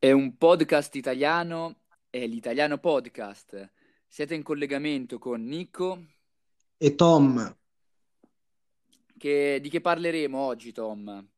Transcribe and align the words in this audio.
È 0.00 0.10
un 0.10 0.38
podcast 0.38 0.94
italiano, 0.96 1.82
è 2.08 2.26
l'Italiano 2.26 2.78
Podcast. 2.78 3.70
Siete 4.08 4.34
in 4.34 4.42
collegamento 4.42 5.18
con 5.18 5.44
Nico. 5.44 6.02
E 6.78 6.94
Tom, 6.94 7.56
Che- 9.16 9.58
di 9.60 9.68
che 9.68 9.80
parleremo 9.82 10.38
oggi, 10.38 10.72
Tom? 10.72 11.28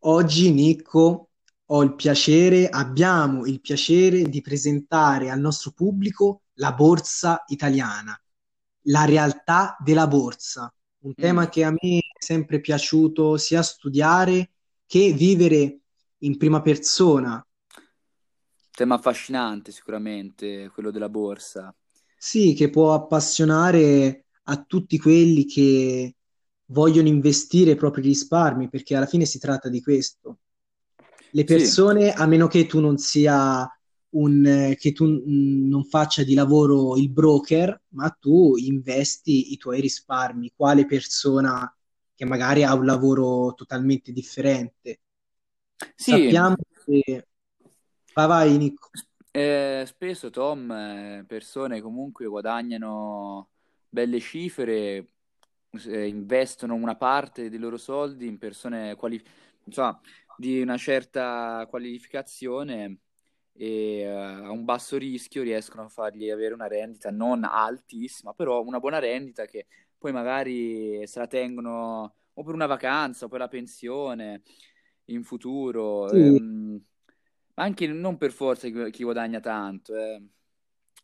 oggi 0.00 0.52
Nico 0.52 1.30
ho 1.70 1.82
il 1.82 1.94
piacere, 1.94 2.68
abbiamo 2.68 3.46
il 3.46 3.60
piacere 3.60 4.22
di 4.24 4.40
presentare 4.42 5.30
al 5.30 5.40
nostro 5.40 5.70
pubblico 5.72 6.42
la 6.54 6.72
borsa 6.72 7.44
italiana, 7.48 8.20
la 8.82 9.04
realtà 9.06 9.76
della 9.80 10.06
borsa, 10.06 10.70
un 11.00 11.10
Mm, 11.10 11.20
tema 11.22 11.48
che 11.48 11.64
a 11.64 11.70
me 11.70 11.98
è 11.98 12.22
sempre 12.22 12.60
piaciuto 12.60 13.38
sia 13.38 13.62
studiare 13.62 14.50
che 14.86 15.12
vivere 15.12 15.80
in 16.18 16.36
prima 16.36 16.60
persona. 16.60 17.42
Tema 18.78 18.94
affascinante 18.96 19.72
sicuramente, 19.72 20.68
quello 20.70 20.90
della 20.90 21.08
borsa. 21.08 21.74
Sì, 22.16 22.54
che 22.54 22.68
può 22.70 22.94
appassionare 22.94 24.26
a 24.44 24.62
tutti 24.64 24.98
quelli 24.98 25.44
che 25.46 26.16
vogliono 26.66 27.08
investire 27.08 27.72
i 27.72 27.76
propri 27.76 28.02
risparmi, 28.02 28.68
perché 28.68 28.96
alla 28.96 29.06
fine 29.06 29.24
si 29.24 29.38
tratta 29.38 29.68
di 29.68 29.80
questo. 29.82 30.40
Le 31.30 31.44
Sì, 31.44 31.80
persone, 31.84 32.12
a 32.12 32.26
meno 32.26 32.46
che 32.48 32.66
tu 32.66 32.80
non 32.80 32.98
sia 32.98 33.68
un, 34.10 34.74
che 34.78 34.92
tu 34.92 35.22
non 35.26 35.84
faccia 35.84 36.24
di 36.24 36.34
lavoro 36.34 36.96
il 36.96 37.10
broker, 37.10 37.82
ma 37.90 38.10
tu 38.10 38.56
investi 38.56 39.52
i 39.52 39.56
tuoi 39.56 39.80
risparmi, 39.80 40.52
quale 40.56 40.86
persona 40.86 41.72
che 42.14 42.24
magari 42.24 42.64
ha 42.64 42.74
un 42.74 42.84
lavoro 42.86 43.54
totalmente 43.54 44.12
differente. 44.12 45.00
sì, 45.96 46.34
Sappiamo 46.34 46.56
che... 46.84 47.27
Vai, 48.18 48.26
vai, 48.28 48.58
Nico. 48.58 48.90
eh, 49.30 49.84
spesso, 49.86 50.30
Tom, 50.30 50.70
eh, 50.72 51.24
persone 51.26 51.80
comunque 51.80 52.26
guadagnano 52.26 53.50
belle 53.88 54.20
cifre, 54.20 55.12
investono 55.86 56.74
una 56.74 56.96
parte 56.96 57.48
dei 57.50 57.58
loro 57.58 57.76
soldi 57.76 58.26
in 58.26 58.38
persone 58.38 58.94
quali- 58.96 59.22
insomma, 59.64 60.00
di 60.36 60.60
una 60.62 60.76
certa 60.78 61.66
qualificazione 61.68 62.98
e 63.52 64.00
eh, 64.00 64.06
a 64.06 64.50
un 64.50 64.64
basso 64.64 64.96
rischio 64.96 65.42
riescono 65.42 65.82
a 65.84 65.88
fargli 65.88 66.30
avere 66.30 66.54
una 66.54 66.68
rendita 66.68 67.10
non 67.10 67.44
altissima, 67.44 68.32
però 68.34 68.62
una 68.62 68.78
buona 68.80 68.98
rendita 68.98 69.44
che 69.46 69.66
poi 69.98 70.12
magari 70.12 71.06
se 71.06 71.18
la 71.18 71.26
tengono 71.26 72.14
o 72.34 72.42
per 72.44 72.54
una 72.54 72.66
vacanza 72.66 73.26
o 73.26 73.28
per 73.28 73.40
la 73.40 73.48
pensione 73.48 74.42
in 75.06 75.24
futuro, 75.24 76.10
Sì, 76.10 76.16
ehm, 76.16 76.80
ma 76.97 76.97
anche 77.58 77.86
non 77.86 78.16
per 78.16 78.32
forza 78.32 78.68
chi, 78.68 79.02
guadagna 79.02 79.40
tanto, 79.40 79.96
eh. 79.96 80.22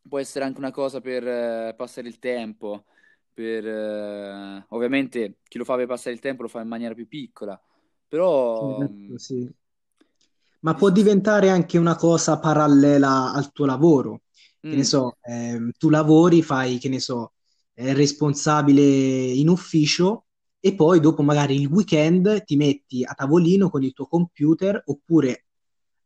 Può 0.06 0.19
essere 0.19 0.44
anche 0.44 0.58
una 0.58 0.70
cosa 0.70 1.00
per 1.00 1.27
eh, 1.27 1.74
passare 1.77 2.08
il 2.08 2.19
tempo, 2.19 2.84
per, 3.33 3.66
eh, 3.66 4.66
ovviamente 4.69 5.38
chi 5.48 5.56
lo 5.58 5.64
fa 5.64 5.77
per 5.77 5.86
passare 5.86 6.14
il 6.14 6.20
tempo 6.20 6.42
lo 6.42 6.48
fa 6.48 6.60
in 6.60 6.69
maniera 6.69 6.94
più 6.94 7.08
piccola, 7.08 7.60
però 8.06 8.78
mm, 8.78 8.80
certo, 8.80 9.19
sì. 9.19 9.50
Ma 10.60 10.75
può 10.75 10.91
diventare 10.91 11.50
anche 11.50 11.77
una 11.78 11.94
cosa 11.97 12.38
parallela 12.38 13.32
al 13.32 13.52
tuo 13.52 13.66
lavoro. 13.66 14.22
Che 14.66 14.77
ne 14.77 14.77
mm, 14.78 14.80
so, 14.82 15.19
ehm, 15.20 15.72
tu 15.77 15.91
lavori, 15.91 16.42
fai, 16.42 16.78
che 16.78 16.88
ne 16.88 17.00
so, 17.00 17.32
eh, 17.75 17.92
responsabile 17.92 18.82
in 18.82 19.48
ufficio 19.48 20.27
e 20.58 20.75
poi 20.75 21.00
dopo 21.00 21.22
magari 21.22 21.60
il 21.60 21.66
weekend 21.66 22.44
ti 22.44 22.56
metti 22.56 23.05
a 23.05 23.12
tavolino 23.12 23.69
con 23.69 23.82
il 23.82 23.92
tuo 23.92 24.06
computer 24.06 24.80
oppure 24.86 25.44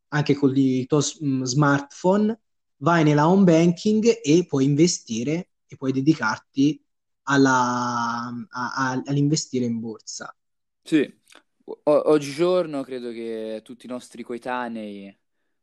anche 0.08 0.34
con 0.34 0.56
il 0.56 0.86
tuo 0.86 1.00
mm, 1.24 1.42
smartphone, 1.42 2.40
vai 2.78 3.04
nella 3.04 3.28
home 3.28 3.44
banking 3.44 4.20
e 4.22 4.46
puoi 4.46 4.64
investire 4.64 5.50
e 5.66 5.76
puoi 5.76 5.92
dedicarti 5.92 6.82
alla- 7.24 8.28
a- 8.50 8.72
a- 8.90 9.02
all'investire 9.06 9.64
in 9.66 9.80
borsa. 9.80 10.34
sì. 10.82 11.20
O- 11.64 11.82
oggigiorno 12.10 12.82
credo 12.82 13.10
che 13.10 13.60
tutti 13.62 13.84
i 13.86 13.88
nostri 13.88 14.22
coetanei 14.22 15.14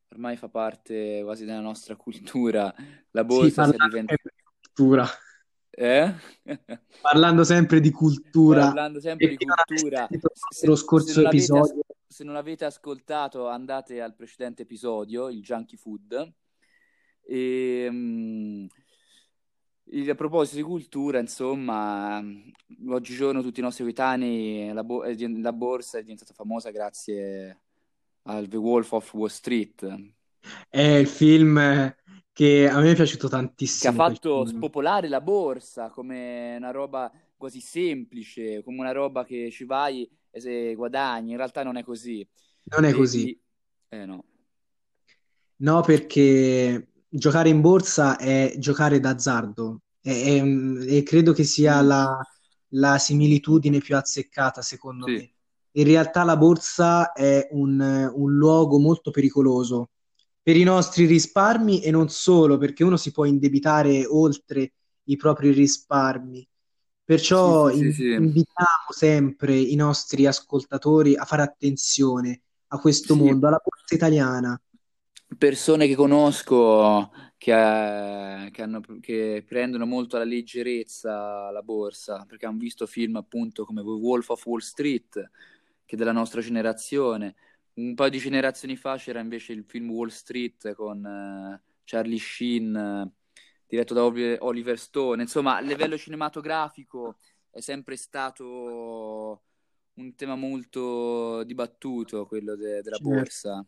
ormai 0.09 0.37
fa 0.37 0.49
parte 0.49 1.21
quasi 1.23 1.45
della 1.45 1.61
nostra 1.61 1.95
cultura, 1.95 2.73
la 3.11 3.23
Sì, 3.27 3.51
borsa 3.51 3.63
sia 3.63 3.77
parlando 3.77 3.79
diventata... 3.79 4.19
sempre 4.19 4.31
di 4.35 4.43
cultura. 4.61 5.07
Eh? 5.77 6.13
Parlando 6.99 7.43
sempre 7.43 7.79
di 7.79 7.91
cultura, 7.91 8.65
Parlando 8.65 8.99
sempre 8.99 9.29
di 9.29 9.37
cultura, 9.37 10.09
se, 10.49 10.67
se 10.67 10.75
scorso 10.75 11.21
as- 11.23 11.23
episodio, 11.23 11.84
se 12.15 12.23
non 12.23 12.37
avete 12.37 12.63
ascoltato, 12.63 13.49
andate 13.49 13.99
al 13.99 14.15
precedente 14.15 14.61
episodio, 14.61 15.27
il 15.27 15.41
Junkie 15.41 15.77
Food. 15.77 16.33
E, 17.27 17.89
il- 19.83 20.09
a 20.09 20.15
proposito 20.15 20.55
di 20.55 20.61
cultura, 20.61 21.19
insomma, 21.19 22.23
oggigiorno 22.87 23.41
tutti 23.41 23.59
i 23.59 23.63
nostri 23.63 23.83
coetanei, 23.83 24.71
la, 24.71 24.85
bo- 24.85 25.03
la 25.03 25.51
borsa 25.51 25.97
è 25.97 26.03
diventata 26.03 26.33
famosa 26.33 26.71
grazie 26.71 27.63
al 28.23 28.47
The 28.47 28.57
Wolf 28.57 28.93
of 28.93 29.13
Wall 29.13 29.27
Street, 29.27 30.13
è 30.69 30.81
il 30.81 31.07
film 31.07 31.93
che 32.31 32.69
a 32.69 32.79
me 32.79 32.91
è 32.91 32.95
piaciuto 32.95 33.27
che 33.27 33.35
ha 33.35 33.39
tantissimo 33.39 33.93
fatto 33.93 34.45
spopolare 34.45 35.09
la 35.09 35.19
borsa 35.19 35.89
come 35.89 36.55
una 36.55 36.71
roba 36.71 37.11
quasi 37.35 37.59
semplice, 37.59 38.63
come 38.63 38.79
una 38.79 38.93
roba 38.93 39.25
che 39.25 39.51
ci 39.51 39.65
vai 39.65 40.09
guadagni. 40.75 41.31
In 41.31 41.37
realtà 41.37 41.63
non 41.63 41.77
è 41.77 41.83
così. 41.83 42.27
Non 42.63 42.83
è 42.85 42.93
così. 42.93 43.23
Devi... 43.23 43.41
Eh 43.89 44.05
no. 44.05 44.23
No, 45.57 45.81
perché 45.81 46.89
giocare 47.07 47.49
in 47.49 47.61
borsa 47.61 48.17
è 48.17 48.55
giocare 48.57 48.99
d'azzardo 48.99 49.81
e, 50.01 50.11
e- 50.37 50.97
e 50.97 51.03
credo 51.03 51.31
che 51.33 51.43
sia 51.43 51.81
Mm, 51.81 51.87
la, 51.87 52.17
la 52.69 52.97
similitudine 52.97 53.79
più 53.79 53.95
azzeccata, 53.95 54.61
secondo 54.61 55.07
sì, 55.07 55.11
me. 55.13 55.31
In 55.77 55.85
realtà 55.85 56.23
la 56.23 56.37
borsa 56.37 57.13
è 57.13 57.47
un, 57.51 57.79
un 58.13 58.33
luogo 58.35 58.79
molto 58.79 59.11
pericoloso 59.11 59.89
per 60.41 60.55
i 60.57 60.63
nostri 60.63 61.05
risparmi 61.05 61.81
e 61.81 61.91
non 61.91 62.09
solo, 62.09 62.57
perché 62.57 62.83
uno 62.83 62.97
si 62.97 63.11
può 63.11 63.25
indebitare 63.25 64.05
oltre 64.05 64.73
i 65.05 65.15
propri 65.15 65.51
risparmi. 65.51 66.47
Perciò 67.05 67.69
sì, 67.69 67.91
sì, 67.91 67.91
sì. 67.93 68.13
invitiamo 68.13 68.89
sempre 68.89 69.55
i 69.55 69.75
nostri 69.75 70.25
ascoltatori 70.25 71.15
a 71.15 71.23
fare 71.25 71.43
attenzione 71.43 72.41
a 72.69 72.79
questo 72.79 73.15
mondo, 73.15 73.47
alla 73.47 73.61
borsa 73.63 73.93
italiana. 73.95 74.59
persone 75.37 75.87
che 75.87 75.95
conosco 75.95 77.11
che, 77.37 77.51
eh, 78.45 78.51
che 78.51 78.61
hanno- 78.61 78.81
che 79.01 79.43
prendono 79.47 79.85
molto 79.85 80.15
alla 80.15 80.25
leggerezza 80.25 81.51
la 81.51 81.61
borsa, 81.61 82.25
perché 82.25 82.45
hanno 82.45 82.57
visto 82.57 82.85
film 82.87 83.15
appunto 83.17 83.65
come 83.65 83.81
Wolf 83.81 84.29
of 84.29 84.45
Wall 84.45 84.59
Street, 84.59 85.31
che 85.85 85.95
è 85.95 85.97
della 85.97 86.11
nostra 86.11 86.41
generazione. 86.41 87.35
Un 87.75 87.93
paio 87.95 88.09
di 88.09 88.17
generazioni 88.19 88.75
fa 88.77 88.97
c'era 88.97 89.19
invece 89.19 89.51
il 89.53 89.65
film 89.65 89.89
Wall 89.91 90.07
Street 90.09 90.73
con 90.73 91.05
eh, 91.05 91.61
Charlie 91.83 92.19
Sheen, 92.19 93.11
diretto 93.75 93.93
da 93.93 94.03
Oli- 94.05 94.37
Oliver 94.39 94.77
Stone. 94.79 95.21
Insomma, 95.21 95.57
a 95.57 95.59
livello 95.61 95.97
cinematografico 95.97 97.17
è 97.49 97.59
sempre 97.61 97.95
stato 97.97 99.43
un 99.95 100.15
tema 100.15 100.35
molto 100.35 101.43
dibattuto, 101.43 102.25
quello 102.27 102.55
de- 102.55 102.81
della 102.81 102.99
Certo. 102.99 102.99
borsa, 102.99 103.65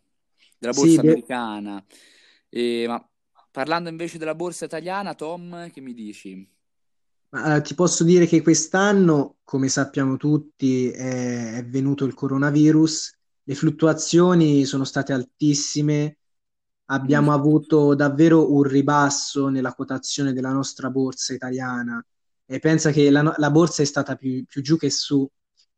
della 0.58 0.74
Sì, 0.74 0.74
borsa 0.74 1.02
beh, 1.02 1.18
americana. 1.18 1.84
E, 2.50 2.86
ma 2.88 3.06
parlando 3.52 3.90
invece 3.90 4.18
della 4.18 4.36
borsa 4.36 4.66
italiana, 4.66 5.14
Tom, 5.16 5.70
che 5.72 5.82
mi 5.82 5.94
dici? 5.94 6.48
ma, 7.30 7.62
ti 7.62 7.74
posso 7.76 8.04
dire 8.04 8.26
che 8.26 8.42
quest'anno, 8.42 9.38
come 9.44 9.68
sappiamo 9.70 10.18
tutti, 10.18 10.90
è, 10.92 11.56
è 11.58 11.66
venuto 11.66 12.06
il 12.06 12.14
coronavirus, 12.14 13.18
le 13.44 13.56
fluttuazioni 13.56 14.66
sono 14.66 14.84
state 14.84 15.14
altissime, 15.14 16.18
abbiamo 16.88 17.34
avuto 17.34 17.96
davvero 17.96 18.54
un 18.54 18.64
ribasso 18.64 19.50
nella 19.50 19.74
quotazione 19.74 20.34
della 20.34 20.52
nostra 20.52 20.90
borsa 20.90 21.34
italiana 21.34 22.04
e 22.46 22.60
pensa 22.60 22.92
che 22.92 23.10
la, 23.10 23.34
la 23.38 23.52
borsa 23.52 23.82
è 23.82 23.86
stata 23.86 24.16
più, 24.16 24.46
più 24.46 24.62
giù 24.62 24.78
che 24.78 24.90
su 24.90 25.28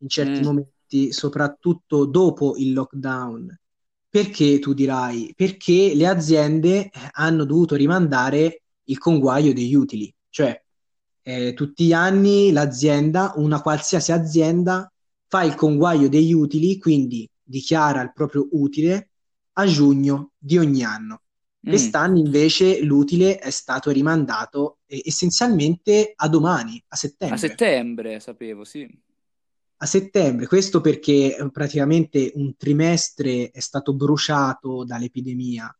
in 0.01 0.07
certi 0.07 0.41
mm, 0.41 0.43
momenti, 0.43 1.11
soprattutto 1.11 2.05
dopo 2.05 2.55
il 2.57 2.73
lockdown. 2.73 3.59
Perché 4.07 4.59
tu 4.59 4.73
dirai? 4.73 5.33
Perché 5.35 5.93
le 5.93 6.07
aziende 6.07 6.85
eh, 6.85 6.91
hanno 7.11 7.45
dovuto 7.45 7.75
rimandare 7.75 8.63
il 8.85 8.97
conguaglio 8.97 9.53
degli 9.53 9.75
utili, 9.75 10.13
cioè 10.29 10.59
eh, 11.21 11.53
tutti 11.53 11.85
gli 11.85 11.93
anni 11.93 12.51
l'azienda, 12.51 13.33
una 13.35 13.61
qualsiasi 13.61 14.11
azienda, 14.11 14.91
fa 15.27 15.43
il 15.43 15.53
conguaglio 15.53 16.07
degli 16.07 16.33
utili, 16.33 16.79
quindi 16.79 17.29
dichiara 17.43 18.01
il 18.01 18.13
proprio 18.13 18.47
utile 18.51 19.09
a 19.53 19.65
giugno 19.65 20.31
di 20.37 20.57
ogni 20.57 20.83
anno. 20.83 21.21
mm. 21.63 21.69
Quest'anno 21.69 22.17
invece 22.17 22.81
l'utile 22.83 23.37
è 23.37 23.49
stato 23.51 23.91
rimandato 23.91 24.79
eh, 24.85 25.01
essenzialmente 25.05 26.13
a 26.15 26.27
domani, 26.29 26.83
a 26.89 26.95
A 27.27 27.37
settembre. 27.37 27.37
settembre, 27.37 28.19
sapevo, 28.19 28.65
sì. 28.65 28.85
a 29.81 29.85
settembre. 29.85 30.45
Questo 30.47 30.81
perché 30.81 31.35
eh, 31.37 31.51
praticamente 31.51 32.31
un 32.35 32.55
trimestre 32.57 33.49
è 33.51 33.59
stato 33.59 33.93
bruciato 33.93 34.83
dall'epidemia 34.83 35.73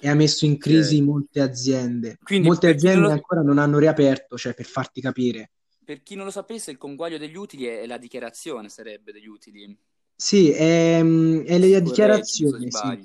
e 0.00 0.08
ha 0.08 0.14
messo 0.14 0.44
in 0.46 0.58
crisi 0.58 1.00
Ok. 1.00 1.02
molte 1.02 1.40
aziende. 1.40 2.20
Quindi 2.22 2.48
Molte 2.48 2.68
aziende 2.68 3.12
lo, 3.12 3.12
ancora 3.12 3.42
non 3.42 3.58
hanno 3.58 3.78
riaperto, 3.78 4.36
cioè 4.36 4.54
per 4.54 4.66
farti 4.66 5.00
capire. 5.00 5.52
per 5.84 6.02
chi 6.02 6.14
non 6.14 6.24
lo 6.24 6.30
sapesse, 6.30 6.70
il 6.70 6.78
conguaglio 6.78 7.18
degli 7.18 7.36
utili 7.36 7.66
è 7.66 7.86
la 7.86 7.98
dichiarazione, 7.98 8.68
sarebbe 8.68 9.12
degli 9.12 9.26
utili. 9.26 9.76
Sì, 10.16 10.50
è, 10.50 11.00
mm, 11.02 11.42
è 11.44 11.58
le 11.58 11.82
dichiarazioni, 11.82 12.70
sì. 12.70 12.98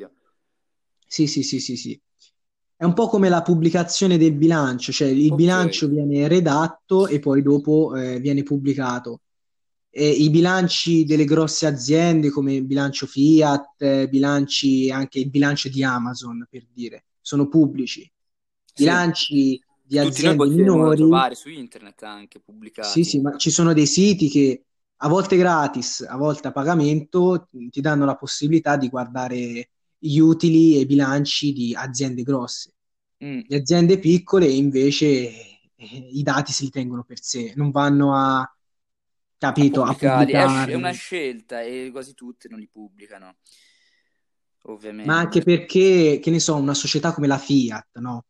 Sì, 1.06 1.28
sì, 1.28 1.44
sì, 1.44 1.60
sì, 1.60 1.76
sì. 1.78 2.00
È 2.76 2.84
un 2.84 2.94
po' 2.94 3.08
come 3.08 3.30
la 3.30 3.42
pubblicazione 3.42 4.18
del 4.18 4.34
bilancio, 4.34 4.92
cioè 4.92 5.08
il 5.08 5.34
Ok. 5.34 5.36
bilancio 5.36 5.88
viene 5.88 6.28
redatto 6.28 7.08
e 7.08 7.20
poi 7.20 7.42
dopo 7.42 7.96
eh, 7.96 8.20
viene 8.20 8.44
pubblicato. 8.44 9.22
E 9.90 10.10
I 10.10 10.30
bilanci 10.30 11.04
delle 11.06 11.26
grosse 11.26 11.66
aziende 11.66 12.30
come 12.30 12.54
il 12.56 12.66
bilancio 12.66 13.08
Fiat, 13.08 13.82
eh, 13.82 14.08
bilanci, 14.10 14.92
anche 14.92 15.20
il 15.20 15.30
bilancio 15.30 15.70
di 15.70 15.84
Amazon, 15.84 16.46
per 16.50 16.68
dire, 16.72 17.06
sono 17.20 17.48
pubblici. 17.48 18.10
Sì, 18.74 19.04
Bilanci 19.04 19.64
di 19.82 19.98
tutti 19.98 20.22
noi 20.22 20.36
aziende 20.36 20.36
possiamo 20.36 20.94
minori, 20.94 20.94
trovare 20.94 21.36
su 21.36 21.50
internet 21.50 22.04
anche 22.04 22.40
sì, 22.80 23.04
sì, 23.04 23.20
pubblicati. 23.20 23.22
ma 23.22 23.36
ci 23.38 23.50
sono 23.50 23.74
dei 23.74 23.86
siti 23.88 24.30
che 24.30 24.66
a 24.98 25.08
volte 25.08 25.38
gratis, 25.38 26.06
a 26.08 26.18
volte 26.18 26.48
a 26.48 26.52
pagamento, 26.52 27.48
ti 27.70 27.82
danno 27.82 28.06
la 28.06 28.16
possibilità 28.16 28.78
di 28.78 28.90
guardare 28.90 29.70
gli 29.98 30.18
utili 30.18 30.76
e 30.76 30.80
i 30.82 30.86
bilanci 30.86 31.54
di 31.54 31.76
aziende 31.76 32.24
grosse. 32.24 32.74
Mm, 33.24 33.42
Le 33.48 33.58
aziende 33.58 34.00
piccole 34.00 34.48
invece 34.48 35.08
eh, 35.08 36.10
i 36.12 36.24
dati 36.24 36.52
se 36.52 36.64
li 36.64 36.70
tengono 36.70 37.04
per 37.04 37.22
sé, 37.22 37.54
non 37.56 37.72
vanno 37.72 38.16
a, 38.16 38.40
a 38.40 38.56
capito, 39.38 39.84
a 39.84 39.94
pubblicarli. 39.94 40.72
È, 40.72 40.76
una 40.76 40.92
scelta 40.92 41.62
e 41.62 41.90
quasi 41.92 42.14
tutte 42.14 42.48
non 42.50 42.60
li 42.60 42.68
pubblicano, 42.68 43.38
Ma 45.04 45.18
anche 45.18 45.40
ovviamente. 45.40 45.42
perché, 45.42 46.20
che 46.22 46.30
ne 46.32 46.40
so, 46.40 46.56
una 46.56 46.74
società 46.74 47.14
come 47.14 47.28
la 47.28 47.38
Fiat, 47.38 48.00
no? 48.00 48.26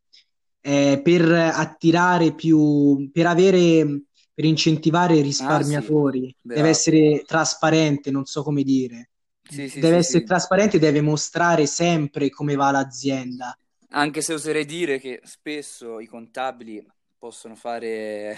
Eh, 0.59 0.99
per 1.01 1.31
attirare 1.31 2.35
più, 2.35 3.09
per 3.11 3.25
avere, 3.25 4.01
per 4.38 4.45
incentivare 4.45 5.16
i 5.18 5.22
Ah 5.39 5.63
sì, 5.63 5.92
risparmiatori, 6.01 6.36
deve 6.51 6.69
bravo. 6.69 6.69
essere 6.69 7.24
trasparente, 7.25 8.12
non 8.12 8.25
so 8.25 8.44
come 8.44 8.62
dire. 8.63 9.10
Sì, 9.50 9.68
sì, 9.69 9.84
Deve 9.84 9.98
sì, 10.00 10.00
essere 10.00 10.24
sì. 10.24 10.24
trasparente, 10.24 10.78
deve 10.80 11.01
mostrare 11.01 11.66
sempre 11.66 12.30
come 12.30 12.56
va 12.56 12.69
l'azienda. 12.72 13.57
Anche 13.92 14.22
se 14.22 14.34
oserei 14.34 14.66
dire 14.66 15.00
che 15.00 15.19
spesso 15.24 16.00
i 16.00 16.06
contabili 16.07 16.86
possono 17.18 17.56
fare 17.56 18.38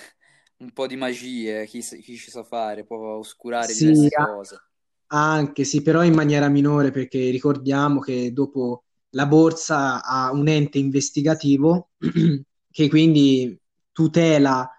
un 0.58 0.72
po' 0.72 0.88
di 0.88 0.96
magie, 0.96 1.66
chi, 1.66 1.82
chi 1.82 2.18
ci 2.18 2.32
sa 2.32 2.44
fare, 2.44 2.84
può 2.86 3.16
oscurare 3.18 3.74
Sì, 3.74 3.76
diverse 3.76 4.18
a- 4.18 4.24
cose. 4.24 4.64
anche 5.12 5.64
sì, 5.64 5.82
però 5.82 6.04
in 6.04 6.14
maniera 6.14 6.48
minore, 6.50 6.92
perché 6.92 7.30
ricordiamo 7.30 8.00
che 8.00 8.32
dopo 8.34 8.86
la 9.12 9.26
borsa 9.26 10.04
ha 10.04 10.32
un 10.32 10.48
ente 10.48 10.78
investigativo 10.78 11.92
che 12.72 12.90
quindi 12.90 13.60
tutela 13.92 14.70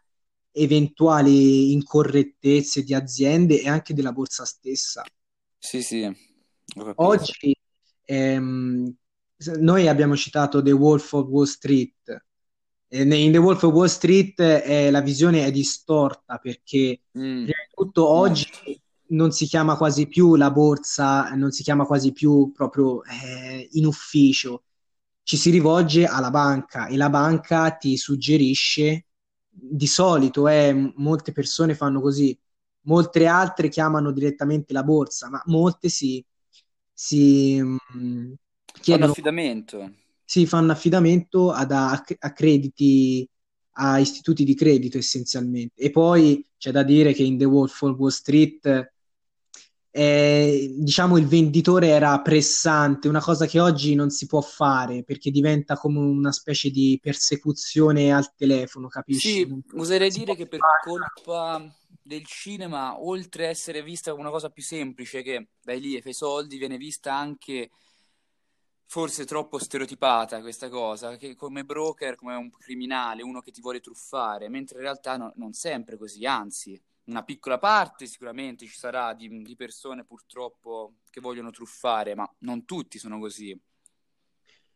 eventuali 0.52 1.72
incorrettezze 1.72 2.82
di 2.82 2.94
aziende 2.94 3.60
e 3.60 3.68
anche 3.68 3.94
della 3.94 4.12
borsa 4.12 4.44
stessa. 4.44 5.02
Sì, 5.58 5.82
sì. 5.82 6.10
Oggi 6.96 7.56
ehm, 8.04 8.94
noi 9.58 9.88
abbiamo 9.88 10.16
citato 10.16 10.62
The 10.62 10.72
Wolf 10.72 11.12
of 11.12 11.26
Wall 11.28 11.44
Street. 11.44 12.24
In 12.92 13.08
The 13.08 13.38
Wolf 13.38 13.62
of 13.62 13.72
Wall 13.72 13.86
Street 13.86 14.38
eh, 14.40 14.90
la 14.90 15.00
visione 15.00 15.44
è 15.44 15.50
distorta 15.50 16.38
perché 16.38 17.00
Mm, 17.18 17.44
prima 17.44 17.62
di 17.66 17.74
tutto 17.74 18.08
oggi 18.08 18.46
molto. 18.64 18.80
non 19.08 19.32
si 19.32 19.46
chiama 19.46 19.76
quasi 19.76 20.06
più 20.06 20.36
la 20.36 20.50
borsa, 20.50 21.30
non 21.34 21.50
si 21.50 21.62
chiama 21.62 21.84
quasi 21.86 22.12
più 22.12 22.52
proprio 22.52 23.02
eh, 23.04 23.68
in 23.72 23.86
ufficio, 23.86 24.64
ci 25.22 25.36
si 25.36 25.50
rivolge 25.50 26.06
alla 26.06 26.30
banca 26.30 26.86
e 26.88 26.96
la 26.96 27.10
banca 27.10 27.70
ti 27.72 27.96
suggerisce, 27.96 29.06
di 29.50 29.86
solito 29.86 30.48
eh, 30.48 30.92
molte 30.96 31.32
persone 31.32 31.74
fanno 31.74 32.00
così, 32.00 32.38
molte 32.82 33.26
altre 33.26 33.68
chiamano 33.68 34.12
direttamente 34.12 34.72
la 34.72 34.82
borsa, 34.84 35.28
ma 35.28 35.42
molte 35.46 35.88
si, 35.88 36.24
si 36.92 37.60
mm, 37.62 38.32
Fanno 38.80 38.80
chiedono, 38.80 39.12
affidamento. 39.12 39.94
si 40.24 40.46
fanno 40.46 40.72
affidamento 40.72 41.50
ad, 41.52 41.72
a, 41.72 42.02
a 42.18 42.32
crediti, 42.32 43.28
a 43.72 43.98
istituti 43.98 44.44
di 44.44 44.54
credito 44.54 44.98
essenzialmente. 44.98 45.80
E 45.80 45.90
poi 45.90 46.46
c'è 46.56 46.70
da 46.70 46.82
dire 46.82 47.12
che 47.12 47.22
in 47.22 47.38
The 47.38 47.44
Wolf 47.44 47.80
of 47.82 47.96
Wall 47.98 48.10
Street 48.10 48.92
eh, 49.92 50.72
diciamo 50.78 51.18
il 51.18 51.26
venditore 51.26 51.88
era 51.88 52.20
pressante, 52.20 53.08
una 53.08 53.20
cosa 53.20 53.46
che 53.46 53.58
oggi 53.58 53.94
non 53.94 54.10
si 54.10 54.26
può 54.26 54.40
fare 54.40 55.02
perché 55.02 55.30
diventa 55.30 55.76
come 55.76 55.98
una 55.98 56.32
specie 56.32 56.70
di 56.70 56.98
persecuzione 57.02 58.12
al 58.12 58.34
telefono, 58.34 58.88
capisci? 58.88 59.32
Sì, 59.32 59.62
oserei 59.76 60.10
dire 60.10 60.36
che 60.36 60.46
per 60.46 60.60
colpa 60.84 61.62
del 62.02 62.24
cinema, 62.24 63.00
oltre 63.02 63.46
a 63.46 63.50
essere 63.50 63.82
vista 63.82 64.10
come 64.10 64.22
una 64.22 64.30
cosa 64.30 64.50
più 64.50 64.62
semplice, 64.62 65.22
che 65.22 65.48
vai 65.64 65.80
lì 65.80 65.96
e 65.96 66.02
fai 66.02 66.14
soldi, 66.14 66.58
viene 66.58 66.76
vista 66.76 67.14
anche 67.14 67.70
forse 68.86 69.24
troppo 69.24 69.58
stereotipata 69.58 70.40
questa 70.40 70.68
cosa, 70.68 71.16
che 71.16 71.36
come 71.36 71.64
broker, 71.64 72.16
come 72.16 72.34
un 72.34 72.50
criminale, 72.50 73.22
uno 73.22 73.40
che 73.40 73.52
ti 73.52 73.60
vuole 73.60 73.80
truffare, 73.80 74.48
mentre 74.48 74.78
in 74.78 74.82
realtà 74.82 75.16
no- 75.16 75.32
non 75.36 75.52
sempre 75.52 75.96
così, 75.96 76.26
anzi, 76.26 76.80
una 77.10 77.24
piccola 77.24 77.58
parte 77.58 78.06
sicuramente 78.06 78.66
ci 78.66 78.74
sarà 78.76 79.12
di, 79.14 79.42
di 79.42 79.56
persone 79.56 80.04
purtroppo 80.04 80.94
che 81.10 81.20
vogliono 81.20 81.50
truffare, 81.50 82.14
ma 82.14 82.30
non 82.40 82.64
tutti 82.64 82.98
sono 82.98 83.18
così. 83.18 83.58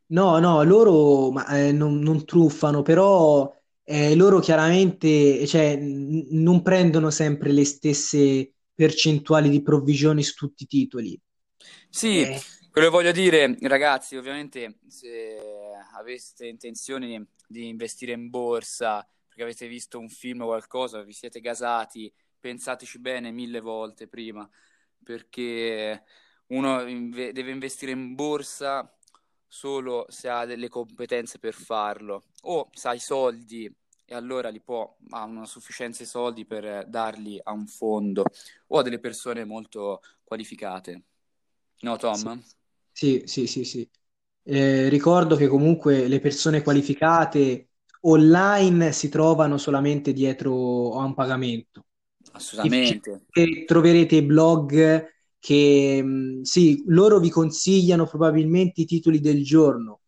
No, 0.06 0.38
no, 0.38 0.62
loro 0.62 1.31
ma, 1.32 1.46
eh, 1.58 1.72
non, 1.72 1.98
non 1.98 2.25
truffano, 2.25 2.82
però 2.82 3.50
eh, 3.84 4.14
loro 4.14 4.38
chiaramente 4.40 5.46
cioè, 5.46 5.76
n- 5.76 6.26
non 6.42 6.62
prendono 6.62 7.10
sempre 7.10 7.52
le 7.52 7.64
stesse 7.64 8.52
percentuali 8.75 9.48
di 9.48 9.62
provvigioni 9.62 10.22
su 10.22 10.34
tutti 10.34 10.64
i 10.64 10.66
titoli. 10.66 11.19
Sì, 11.88 12.28
Eh, 12.28 12.44
quello 12.70 12.88
che 12.88 12.92
voglio 12.94 13.12
dire, 13.12 13.56
ragazzi, 13.62 14.16
ovviamente 14.16 14.78
se 14.88 15.38
aveste 15.94 16.46
intenzione 16.46 17.28
di 17.46 17.69
investire 17.69 18.12
in 18.12 18.28
borsa, 18.31 19.06
perché 19.26 19.42
avete 19.42 19.66
visto 19.69 19.98
un 19.98 20.08
film 20.08 20.42
o 20.42 20.46
qualcosa, 20.46 21.02
vi 21.02 21.12
siete 21.12 21.40
gasati, 21.40 22.12
pensateci 22.44 22.99
bene 22.99 23.31
mille 23.31 23.61
volte 23.61 24.06
prima, 24.06 24.49
perché 25.02 26.05
uno 26.49 26.87
inve- 26.87 27.32
deve 27.32 27.50
investire 27.52 27.93
in 27.93 28.14
borsa 28.14 28.94
solo 29.46 30.05
se 30.11 30.29
ha 30.29 30.44
delle 30.44 30.69
competenze 30.69 31.39
per 31.39 31.55
farlo, 31.55 32.24
o 32.43 32.69
se 32.74 32.89
ha 32.89 32.93
i 32.94 32.98
soldi 33.01 33.72
e 34.05 34.15
allora 34.15 34.51
li 34.51 34.60
può, 34.60 34.94
ha 35.10 35.24
una 35.24 35.46
sufficienza 35.46 36.03
di 36.03 36.08
soldi 36.08 36.44
per 36.44 36.86
darli 36.86 37.41
a 37.43 37.53
un 37.53 37.67
fondo 37.67 38.24
o 38.69 38.79
a 38.79 38.82
delle 38.82 38.98
persone 38.98 39.44
molto 39.44 40.03
qualificate. 40.24 41.03
No, 41.81 41.96
Tom? 41.96 42.31
sì, 42.93 43.22
sì, 43.27 43.46
sì, 43.46 43.65
sì. 43.65 43.89
Eh, 44.44 44.89
ricordo 44.89 45.36
che 45.36 45.48
comunque 45.48 46.06
le 46.08 46.20
persone 46.20 46.63
qualificate 46.63 47.70
online 48.03 48.93
si 48.93 49.08
trovano 49.08 49.56
solamente 49.58 50.13
dietro 50.13 50.98
a 51.01 51.05
un 51.05 51.15
pagamento. 51.15 51.86
Assolutamente. 52.32 53.10
Difficilmente 53.32 53.64
troverete 53.64 54.24
blog 54.24 55.12
che, 55.38 56.02
mh, 56.02 56.43
sì, 56.43 56.82
loro 56.86 57.19
vi 57.19 57.31
consigliano 57.31 58.06
probabilmente 58.06 58.82
i 58.82 58.86
titoli 58.86 59.20
del 59.20 59.43
giorno, 59.44 60.00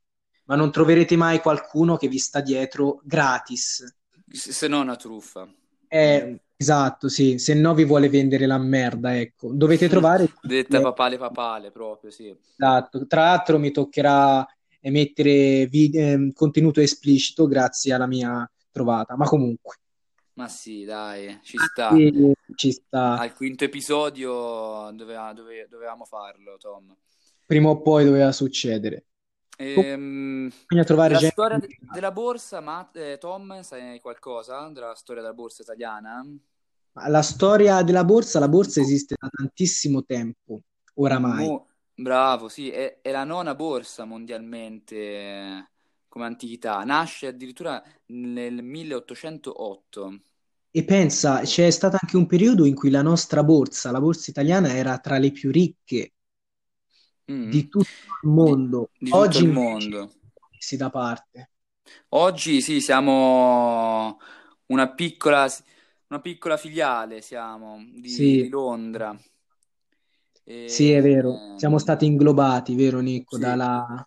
ma 0.45 0.55
non 0.57 0.71
troverete 0.71 1.17
mai 1.17 1.41
qualcuno 1.41 1.97
che 1.97 2.09
vi 2.09 2.19
sta 2.19 2.41
dietro 2.41 3.01
gratis. 3.05 3.85
Se 4.33 4.69
no 4.69 4.81
una 4.81 4.97
truffa. 4.97 5.49
Eh, 5.89 6.41
esatto, 6.57 7.09
sì, 7.09 7.39
se 7.39 7.55
no 7.55 7.75
vi 7.75 7.85
vuole 7.85 8.09
vendere 8.09 8.47
la 8.47 8.59
merda, 8.59 9.19
ecco. 9.19 9.53
Dovete 9.53 9.89
trovare... 9.91 10.29
Detta 10.43 10.81
papale 10.81 11.19
papale 11.19 11.71
proprio, 11.71 12.11
sì. 12.11 12.35
Esatto. 12.59 13.07
Tra 13.07 13.23
l'altro 13.25 13.59
mi 13.59 13.71
toccherà 13.71 14.47
emettere 14.81 15.67
vi- 15.67 15.91
ehm, 15.93 16.33
contenuto 16.33 16.81
esplicito 16.81 17.47
grazie 17.47 17.93
alla 17.93 18.07
mia 18.07 18.49
trovata, 18.71 19.17
ma 19.17 19.27
comunque, 19.27 19.77
Ma 20.37 20.49
sì, 20.49 20.85
dai, 20.85 21.39
ci 21.43 21.59
sta. 21.59 21.91
sì, 21.91 22.33
ci 22.55 22.71
sta. 22.73 23.19
Al 23.21 23.33
quinto 23.35 23.65
episodio 23.65 24.91
doveva- 24.93 25.33
dove- 25.33 25.67
dovevamo 25.69 26.05
farlo, 26.05 26.57
Tom. 26.59 26.95
Prima 27.47 27.71
o 27.71 27.81
poi 27.81 28.05
doveva 28.05 28.33
succedere. 28.33 29.07
Ehm, 29.59 30.51
bisogna 30.67 30.85
trovare 30.85 31.15
gente 31.15 31.33
storia 31.33 31.59
de- 31.59 31.69
della 31.81 32.13
borsa, 32.13 32.61
ma 32.61 32.91
eh, 32.93 33.17
Tom, 33.19 33.63
sai 33.63 34.01
qualcosa 34.01 34.69
della 34.69 34.95
storia 34.95 35.23
della 35.23 35.35
borsa 35.35 35.63
italiana? 35.63 36.23
La 37.09 37.23
storia 37.23 37.83
della 37.83 38.05
borsa, 38.05 38.39
la 38.39 38.49
borsa 38.49 38.81
esiste 38.81 39.15
da 39.19 39.29
tantissimo 39.29 40.03
tempo, 40.05 40.61
oramai. 40.95 41.45
Mo- 41.47 41.69
bravo, 41.95 42.49
sì, 42.49 42.71
è, 42.71 43.01
è 43.01 43.11
la 43.11 43.25
nona 43.25 43.55
borsa 43.55 44.05
mondialmente 44.05 45.71
come 46.17 46.25
antichità. 46.29 46.83
Nasce 46.85 47.27
addirittura 47.27 47.83
nel 48.07 48.63
1808. 48.63 50.21
E 50.71 50.85
pensa, 50.85 51.41
c'è 51.41 51.69
stato 51.71 51.97
anche 52.01 52.17
un 52.17 52.27
periodo 52.27 52.67
in 52.67 52.75
cui 52.77 52.89
la 52.91 53.03
nostra 53.03 53.43
borsa, 53.43 53.91
la 53.91 53.99
borsa 53.99 54.31
italiana, 54.31 54.77
era 54.77 54.97
tra 55.01 55.19
le 55.19 55.33
più 55.33 55.51
ricche 55.51 56.13
Mm. 57.29 57.51
di 57.51 57.69
tutto 57.69 57.89
il 58.23 58.31
Di, 58.43 58.53
mondo. 58.53 58.91
di 58.99 59.13
tutto 59.13 59.39
Oggi 59.39 59.45
il 59.45 59.49
mondo. 59.49 60.13
si 60.59 60.77
da 60.77 60.91
parte. 60.91 61.51
Oggi 62.11 62.61
sì, 62.61 62.81
siamo 62.81 64.19
una 64.67 64.89
piccola, 64.93 65.47
una 66.09 66.21
piccola 66.21 66.57
filiale, 66.57 67.21
siamo 67.21 67.79
di, 67.95 68.37
di 68.37 68.49
Sì, 68.49 68.49
Londra. 68.49 69.17
sì, 70.65 70.91
E, 70.91 70.93
è 70.93 71.01
vero. 71.03 71.43
Siamo 71.55 71.79
ehm, 71.79 71.79
stati 71.79 72.05
inglobati, 72.07 72.75
vero 72.75 73.01
Nico? 73.01 73.39
sì. 73.39 73.39
Dalla... 73.39 74.07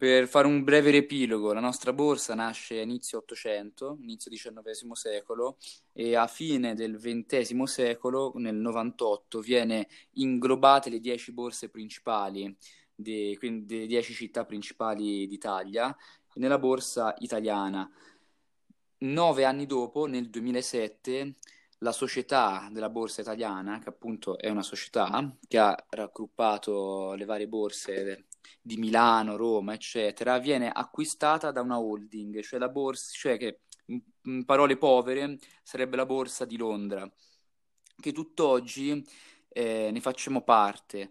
Per 0.00 0.26
fare 0.28 0.46
un 0.46 0.64
breve 0.64 0.88
riepilogo, 0.92 1.52
la 1.52 1.60
nostra 1.60 1.92
borsa 1.92 2.34
nasce 2.34 2.78
a 2.78 2.82
inizio 2.82 3.18
Ottocento, 3.18 3.98
inizio 4.00 4.30
XIX 4.30 4.92
secolo, 4.92 5.58
e 5.92 6.16
a 6.16 6.26
fine 6.26 6.72
del 6.74 6.96
XX 6.98 7.64
secolo, 7.64 8.32
nel 8.36 8.54
98, 8.54 9.40
viene 9.40 9.88
inglobate 10.12 10.88
le 10.88 11.00
dieci 11.00 11.32
borse 11.32 11.68
principali, 11.68 12.56
de- 12.94 13.36
quindi 13.38 13.66
delle 13.66 13.86
dieci 13.86 14.14
città 14.14 14.46
principali 14.46 15.26
d'Italia, 15.26 15.94
nella 16.36 16.58
borsa 16.58 17.14
italiana. 17.18 17.86
Nove 19.00 19.44
anni 19.44 19.66
dopo, 19.66 20.06
nel 20.06 20.30
2007, 20.30 21.34
la 21.80 21.92
società 21.92 22.70
della 22.72 22.88
borsa 22.88 23.20
italiana, 23.20 23.78
che 23.80 23.90
appunto 23.90 24.38
è 24.38 24.48
una 24.48 24.62
società 24.62 25.36
che 25.46 25.58
ha 25.58 25.76
raggruppato 25.90 27.12
le 27.12 27.26
varie 27.26 27.48
borse 27.48 28.28
di 28.60 28.76
Milano, 28.76 29.36
Roma, 29.36 29.74
eccetera, 29.74 30.38
viene 30.38 30.70
acquistata 30.70 31.50
da 31.50 31.60
una 31.60 31.78
holding, 31.78 32.40
cioè 32.42 32.58
la 32.58 32.68
borsa, 32.68 33.10
cioè 33.12 33.38
che 33.38 33.60
in 34.24 34.44
parole 34.44 34.76
povere 34.76 35.38
sarebbe 35.62 35.96
la 35.96 36.06
borsa 36.06 36.44
di 36.44 36.56
Londra, 36.56 37.10
che 38.00 38.12
tutt'oggi 38.12 39.04
eh, 39.48 39.90
ne 39.92 40.00
facciamo 40.00 40.42
parte. 40.42 41.10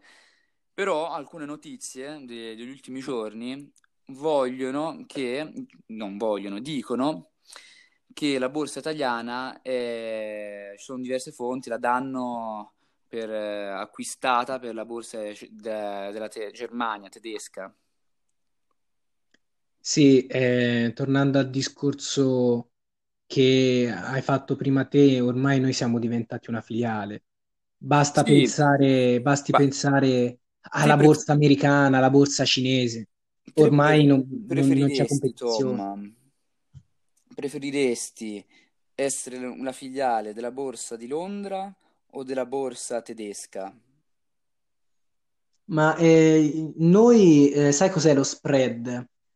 Però 0.74 1.10
alcune 1.10 1.46
notizie 1.46 2.24
de- 2.26 2.56
degli 2.56 2.70
ultimi 2.70 3.02
giorni 3.02 3.72
vogliono 4.08 5.04
che, 5.06 5.52
non 5.88 6.18
vogliono, 6.18 6.60
dicono 6.60 7.32
che 8.14 8.40
la 8.40 8.50
borsa 8.50 8.80
italiana 8.80 9.62
è, 9.62 10.74
ci 10.78 10.84
sono 10.84 11.02
diverse 11.02 11.32
fonti, 11.32 11.70
la 11.70 11.78
danno 11.78 12.74
per, 13.10 13.30
eh, 13.32 13.70
acquistata 13.70 14.60
per 14.60 14.76
la 14.76 14.86
borsa 14.86 15.20
de- 15.22 15.42
della 15.52 16.30
te- 16.30 16.52
Germania 16.54 17.10
tedesca. 17.10 17.74
Sì, 19.82 20.28
eh, 20.28 20.92
tornando 20.96 21.40
al 21.40 21.50
discorso 21.50 22.72
che 23.26 23.92
hai 23.94 24.22
fatto 24.22 24.56
prima 24.56 24.86
te, 24.86 25.20
ormai 25.22 25.60
noi 25.60 25.74
siamo 25.74 26.00
diventati 26.00 26.50
una 26.50 26.62
filiale. 26.62 27.24
Basta 27.78 28.24
Sì, 28.24 28.26
pensare, 28.26 29.22
basti 29.22 29.54
ma 29.54 29.56
pensare 29.56 30.42
alla 30.72 30.98
pre- 30.98 30.98
borsa 30.98 31.32
americana, 31.34 31.98
alla 31.98 32.10
borsa 32.12 32.46
cinese. 32.46 33.10
Ormai 33.54 34.06
pre- 34.06 34.06
non, 34.06 34.26
non- 34.50 34.78
non 34.78 34.92
c'è 34.92 35.06
competizione. 35.08 35.84
Tom, 35.84 36.14
preferiresti 37.34 38.46
essere 38.96 39.38
una 39.38 39.72
filiale 39.72 40.34
della 40.34 40.52
borsa 40.52 40.96
di 40.98 41.08
Londra 41.08 41.74
o 42.12 42.24
della 42.24 42.46
borsa 42.46 43.02
tedesca? 43.02 43.74
Ma 45.72 45.96
eh, 45.98 46.74
noi, 46.78 47.52
eh, 47.52 47.72
sai 47.72 47.90
cos'è 47.92 48.14
lo 48.14 48.24
spread? 48.24 48.88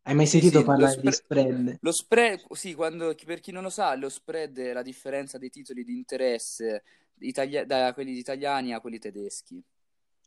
Hai 0.02 0.16
mai 0.16 0.26
Sì, 0.26 0.42
sentito 0.42 0.64
sì, 0.64 0.64
parlare 0.64 1.00
di 1.00 1.12
spread, 1.12 1.80
lo 1.80 1.92
spread, 1.92 2.52
sì, 2.54 2.74
quando, 2.74 3.14
per 3.26 3.40
chi 3.42 3.52
non 3.52 3.64
lo 3.64 3.70
sa, 3.70 3.94
lo 3.96 4.10
spread 4.10 4.58
è 4.58 4.74
la 4.74 4.82
differenza 4.82 5.38
dei 5.38 5.50
titoli 5.50 5.84
di 5.84 5.94
interesse 5.94 6.84
itali- 7.20 7.66
da 7.66 7.94
quelli 7.94 8.18
italiani 8.18 8.74
a 8.74 8.80
quelli 8.82 9.00
tedeschi. 9.00 9.62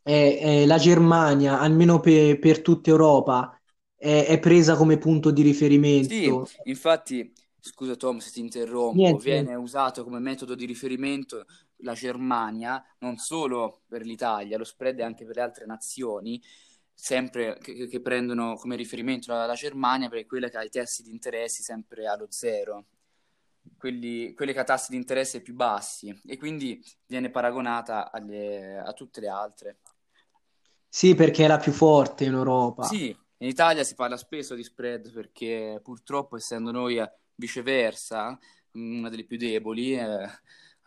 È- 0.01 0.39
è 0.41 0.65
la 0.65 0.77
Germania, 0.79 1.59
almeno 1.59 1.99
pe- 1.99 2.37
per 2.39 2.61
tutta 2.63 2.89
Europa, 2.89 3.55
è, 3.95 4.25
è 4.27 4.39
presa 4.39 4.75
come 4.75 4.97
punto 4.97 5.29
di 5.31 5.41
Sì, 5.99 6.39
riferimento. 6.39 6.53
infatti, 6.63 7.33
scusa 7.59 7.95
Tom 7.95 8.19
se 8.19 8.31
ti 8.31 8.39
interrompo, 8.39 9.17
Niente, 9.17 9.35
viene 9.35 9.55
usato 9.55 10.03
come 10.03 10.19
metodo 10.19 10.55
di 10.55 10.65
riferimento 10.65 11.45
la 11.77 11.93
Germania, 11.93 12.83
non 12.99 13.17
solo 13.17 13.81
per 13.87 14.03
l'Italia, 14.03 14.57
lo 14.57 14.63
spread 14.63 14.99
è 14.99 15.03
anche 15.03 15.25
per 15.25 15.35
le 15.35 15.41
altre 15.41 15.65
nazioni, 15.65 16.41
sempre 16.93 17.57
che, 17.61 17.87
che 17.87 18.01
prendono 18.01 18.55
come 18.55 18.75
riferimento 18.75 19.31
la, 19.31 19.45
la 19.45 19.53
Germania, 19.53 20.09
perché 20.09 20.25
quella 20.25 20.49
che 20.49 20.57
ha 20.57 20.63
i 20.63 20.69
tassi 20.69 21.03
di 21.03 21.11
interessi 21.11 21.61
sempre 21.61 22.07
allo 22.07 22.27
zero, 22.29 22.85
quelli, 23.77 24.33
quelle 24.33 24.53
che 24.53 24.59
ha 24.59 24.63
tassi 24.63 24.91
di 24.91 24.97
interesse 24.97 25.41
più 25.41 25.53
bassi, 25.53 26.21
e 26.25 26.37
quindi 26.37 26.83
viene 27.05 27.29
paragonata 27.29 28.11
alle- 28.11 28.77
a 28.79 28.93
tutte 28.93 29.21
le 29.21 29.27
altre. 29.29 29.77
Sì, 30.89 31.13
perché 31.13 31.45
è 31.45 31.47
la 31.47 31.57
più 31.57 31.71
forte 31.71 32.23
in 32.23 32.33
Europa. 32.33 32.83
Sì, 32.83 33.15
in 33.37 33.47
Italia 33.47 33.83
si 33.83 33.93
parla 33.93 34.17
spesso 34.17 34.55
di 34.55 34.63
spread 34.63 35.11
perché 35.13 35.79
purtroppo, 35.83 36.37
essendo 36.37 36.71
noi 36.71 36.99
viceversa, 37.35 38.37
una 38.71 39.09
delle 39.09 39.25
più 39.25 39.37
deboli, 39.37 39.93
eh, 39.93 40.27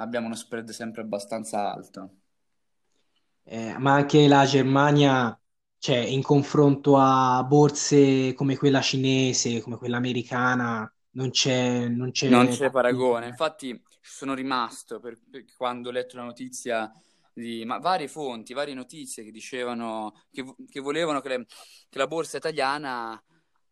abbiamo 0.00 0.26
uno 0.26 0.34
spread 0.36 0.70
sempre 0.70 1.02
abbastanza 1.02 1.72
alto. 1.72 2.16
Eh, 3.44 3.76
ma 3.78 3.94
anche 3.94 4.28
la 4.28 4.44
Germania, 4.46 5.38
cioè, 5.78 5.96
in 5.96 6.22
confronto 6.22 6.96
a 6.98 7.42
borse 7.44 8.32
come 8.34 8.56
quella 8.56 8.80
cinese, 8.80 9.60
come 9.60 9.76
quella 9.76 9.96
americana, 9.96 10.90
non 11.12 11.30
c'è 11.30 11.88
non 11.88 12.10
Non 12.22 12.48
c'è 12.48 12.48
c'è 12.48 12.70
paragone. 12.70 13.26
Infatti, 13.28 13.80
sono 14.00 14.34
rimasto 14.34 15.00
per- 15.00 15.18
per- 15.30 15.44
quando 15.56 15.88
ho 15.88 15.92
letto 15.92 16.16
la 16.16 16.24
notizia 16.24 16.90
di 17.32 17.64
ma 17.64 17.78
varie 17.78 18.08
fonti, 18.08 18.52
varie 18.52 18.74
notizie 18.74 19.24
che 19.24 19.30
dicevano 19.30 20.12
che, 20.30 20.44
che 20.68 20.80
volevano 20.80 21.20
che, 21.20 21.28
le- 21.28 21.46
che 21.88 21.98
la 21.98 22.06
borsa 22.06 22.36
italiana 22.36 23.22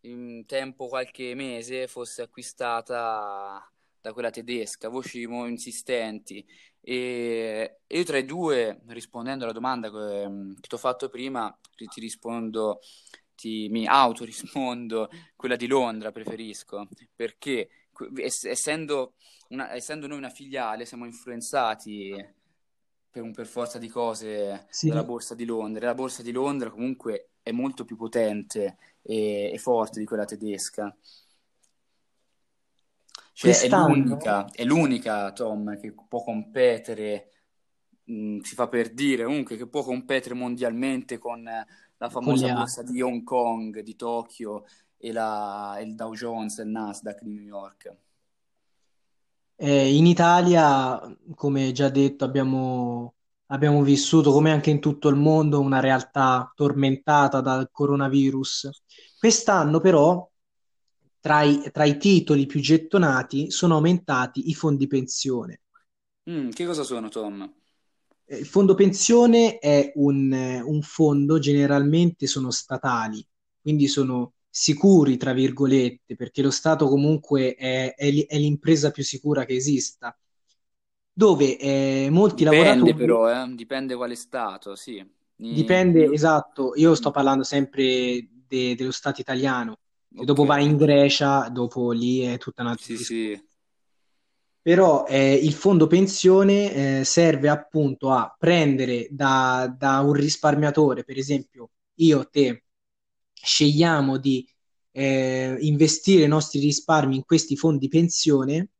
in 0.02 0.44
tempo 0.46 0.86
qualche 0.88 1.34
mese 1.34 1.86
fosse 1.88 2.22
acquistata 2.22 3.70
da 4.08 4.12
quella 4.12 4.30
tedesca, 4.30 4.88
voci 4.88 5.22
insistenti. 5.22 6.44
E 6.80 7.80
e 7.86 7.98
io 7.98 8.04
tra 8.04 8.18
i 8.18 8.24
due, 8.24 8.80
rispondendo 8.88 9.44
alla 9.44 9.52
domanda 9.52 9.90
che, 9.90 10.54
che 10.60 10.68
ti 10.68 10.74
ho 10.74 10.78
fatto 10.78 11.08
prima, 11.08 11.56
ti, 11.74 12.00
rispondo, 12.00 12.80
ti, 13.34 13.68
mi 13.70 13.86
autorispondo 13.86 15.08
quella 15.36 15.56
di 15.56 15.66
Londra, 15.66 16.12
preferisco, 16.12 16.86
perché 17.14 17.68
essendo, 18.16 19.14
una- 19.48 19.72
essendo 19.74 20.06
noi 20.06 20.18
una 20.18 20.28
filiale, 20.30 20.84
siamo 20.86 21.04
influenzati 21.06 22.14
per, 23.10 23.22
un- 23.22 23.32
per 23.32 23.46
forza 23.46 23.78
di 23.78 23.88
cose 23.88 24.68
dalla 24.84 25.02
Sì, 25.02 25.04
borsa 25.04 25.34
di 25.34 25.44
Londra. 25.44 25.86
La 25.86 25.94
borsa 25.94 26.22
di 26.22 26.32
Londra 26.32 26.70
comunque 26.70 27.30
è 27.42 27.50
molto 27.52 27.84
più 27.84 27.96
potente 27.96 28.76
e, 29.02 29.50
e 29.52 29.58
forte 29.58 29.98
di 30.00 30.06
quella 30.06 30.24
tedesca. 30.24 30.94
Cioè, 33.38 33.60
è 33.60 33.68
l'unica, 33.68 34.46
è 34.50 34.64
l'unica, 34.64 35.32
Tom, 35.32 35.78
che 35.78 35.94
può 36.08 36.22
competere, 36.24 37.30
mh, 38.04 38.40
si 38.40 38.54
fa 38.54 38.68
per 38.68 38.92
dire, 38.92 39.24
comunque, 39.24 39.56
che 39.56 39.68
può 39.68 39.82
competere 39.84 40.34
mondialmente 40.34 41.18
con 41.18 41.46
eh, 41.46 41.66
la 41.98 42.10
famosa 42.10 42.48
borsa 42.48 42.82
di 42.82 43.00
Hong 43.00 43.22
Kong, 43.22 43.80
di 43.80 43.94
Tokyo 43.96 44.64
e, 44.96 45.12
la- 45.12 45.76
e 45.78 45.84
il 45.84 45.94
Dow 45.94 46.14
Jones 46.14 46.58
e 46.58 46.62
il 46.64 46.68
Nasdaq 46.70 47.22
di 47.22 47.32
New 47.32 47.44
York. 47.44 47.96
Eh, 49.60 49.96
in 49.96 50.06
Italia, 50.06 51.00
come 51.34 51.72
già 51.72 51.88
detto, 51.88 52.24
abbiamo, 52.24 53.14
abbiamo 53.46 53.82
vissuto, 53.82 54.32
come 54.32 54.52
anche 54.52 54.70
in 54.70 54.80
tutto 54.80 55.08
il 55.08 55.16
mondo, 55.16 55.60
una 55.60 55.80
realtà 55.80 56.52
tormentata 56.54 57.40
dal 57.40 57.68
coronavirus. 57.72 58.70
Quest'anno, 59.18 59.80
però, 59.80 60.28
tra 61.20 61.42
i, 61.42 61.70
tra 61.72 61.84
i 61.84 61.98
titoli 61.98 62.46
più 62.46 62.60
gettonati 62.60 63.50
sono 63.50 63.74
aumentati 63.74 64.48
i 64.50 64.54
fondi 64.54 64.86
pensione. 64.86 65.60
Mm, 66.30 66.50
che 66.50 66.64
cosa 66.64 66.84
sono, 66.84 67.08
Tom? 67.08 67.52
Eh, 68.26 68.38
Il 68.38 68.46
fondo 68.46 68.74
pensione 68.74 69.58
è 69.58 69.92
un, 69.96 70.32
un 70.64 70.82
fondo, 70.82 71.38
generalmente 71.38 72.26
sono 72.26 72.50
statali, 72.50 73.26
quindi 73.60 73.86
sono 73.88 74.34
sicuri, 74.48 75.16
tra 75.16 75.32
virgolette, 75.32 76.16
perché 76.16 76.42
lo 76.42 76.50
Stato 76.50 76.88
comunque 76.88 77.54
è, 77.54 77.94
è 77.94 78.26
è 78.26 78.38
l'impresa 78.38 78.90
più 78.90 79.02
sicura 79.04 79.44
che 79.44 79.54
esista, 79.54 80.16
dove 81.12 81.58
eh, 81.58 82.08
molti 82.10 82.44
Dipende 82.44 82.44
lavoratori, 82.44 82.94
però, 82.94 83.28
eh? 83.30 83.54
Dipende 83.54 83.94
quale 83.94 84.14
stato, 84.14 84.74
sì. 84.76 85.04
Dipende, 85.50 86.10
esatto, 86.12 86.74
io 86.76 86.94
sto 86.94 87.10
parlando 87.10 87.42
sempre 87.42 88.28
de- 88.46 88.74
dello 88.74 88.90
Stato 88.92 89.20
italiano, 89.20 89.78
se 90.10 90.20
Ok, 90.20 90.24
dopo 90.24 90.44
vai 90.44 90.64
in 90.64 90.76
Grecia, 90.76 91.48
dopo 91.48 91.92
lì 91.92 92.20
è 92.20 92.38
tutta 92.38 92.62
un 92.62 92.68
altro 92.68 92.84
sì, 92.84 92.96
sì. 92.96 93.46
Però 94.60 95.06
eh, 95.06 95.34
il 95.34 95.52
fondo 95.52 95.86
pensione 95.86 97.00
eh, 97.00 97.04
serve 97.04 97.48
appunto 97.48 98.10
a 98.10 98.34
prendere 98.38 99.08
da, 99.10 99.72
da 99.76 100.00
un 100.00 100.12
risparmiatore, 100.12 101.04
per 101.04 101.16
esempio 101.16 101.70
io 101.94 102.28
te 102.28 102.64
scegliamo 103.32 104.18
di 104.18 104.46
eh, 104.90 105.56
investire 105.60 106.24
i 106.24 106.28
nostri 106.28 106.60
risparmi 106.60 107.16
in 107.16 107.24
questi 107.24 107.56
fondi 107.56 107.88
pensione 107.88 108.70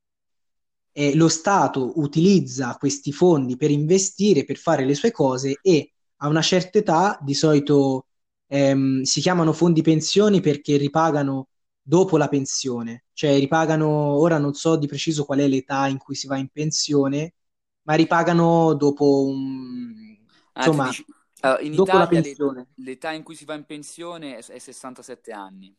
lo 1.15 1.29
Stato 1.29 1.93
utilizza 2.01 2.77
questi 2.77 3.13
fondi 3.13 3.57
per 3.57 3.71
investire, 3.71 4.45
per 4.45 4.57
fare 4.57 4.85
le 4.85 4.95
sue 4.95 5.13
cose 5.13 5.59
e 5.63 5.93
a 6.17 6.29
una 6.29 6.43
certa 6.43 6.79
età, 6.79 7.19
di 7.23 7.35
solito 7.35 8.08
ehm, 8.49 9.03
si 9.03 9.21
chiamano 9.21 9.53
fondi 9.53 9.83
pensioni 9.83 10.41
perché 10.41 10.77
ripagano 10.77 11.49
dopo 11.81 12.17
la 12.17 12.29
pensione, 12.29 13.05
cioè 13.13 13.39
ripagano, 13.39 13.87
ora 13.87 14.39
non 14.39 14.55
so 14.55 14.77
di 14.77 14.87
preciso 14.87 15.25
qual 15.25 15.39
è 15.39 15.49
l'età 15.49 15.87
in 15.87 15.99
cui 15.99 16.15
si 16.15 16.27
va 16.27 16.37
in 16.37 16.49
pensione, 16.49 17.35
ma 17.83 17.95
ripagano 17.95 18.75
dopo 18.75 19.25
un... 19.25 20.17
Ah, 20.53 20.67
insomma, 20.67 20.89
dici... 20.89 21.05
allora, 21.41 21.61
in 21.63 21.75
dopo 21.75 21.83
Italia 21.91 22.01
la 22.01 22.07
pensione. 22.09 22.67
l'età 22.75 23.13
in 23.13 23.23
cui 23.23 23.35
si 23.35 23.45
va 23.45 23.55
in 23.55 23.65
pensione 23.65 24.37
è 24.37 24.59
67 24.59 25.33
anni. 25.33 25.75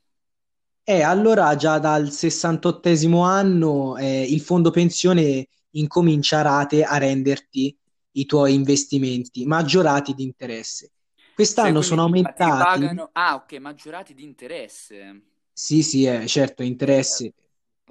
E 0.83 1.03
allora 1.03 1.55
già 1.55 1.77
dal 1.77 2.11
68 2.11 3.21
anno 3.21 3.95
eh, 3.97 4.23
il 4.23 4.41
fondo 4.41 4.71
pensione 4.71 5.47
incomincia 5.71 6.39
a 6.39 6.41
rate 6.41 6.83
a 6.83 6.97
renderti 6.97 7.77
i 8.13 8.25
tuoi 8.25 8.55
investimenti 8.55 9.45
maggiorati 9.45 10.15
di 10.15 10.23
interesse. 10.23 10.89
Quest'anno 11.39 11.75
cioè, 11.75 11.83
sono 11.83 12.01
aumentati. 12.01 12.43
Pagano... 12.43 13.09
Ah, 13.13 13.35
ok, 13.35 13.53
maggiorati 13.59 14.13
di 14.13 14.23
interesse. 14.23 15.21
Sì, 15.53 15.81
sì, 15.83 16.03
eh, 16.03 16.27
certo, 16.27 16.63
interessi. 16.63 17.27
Eh, 17.27 17.33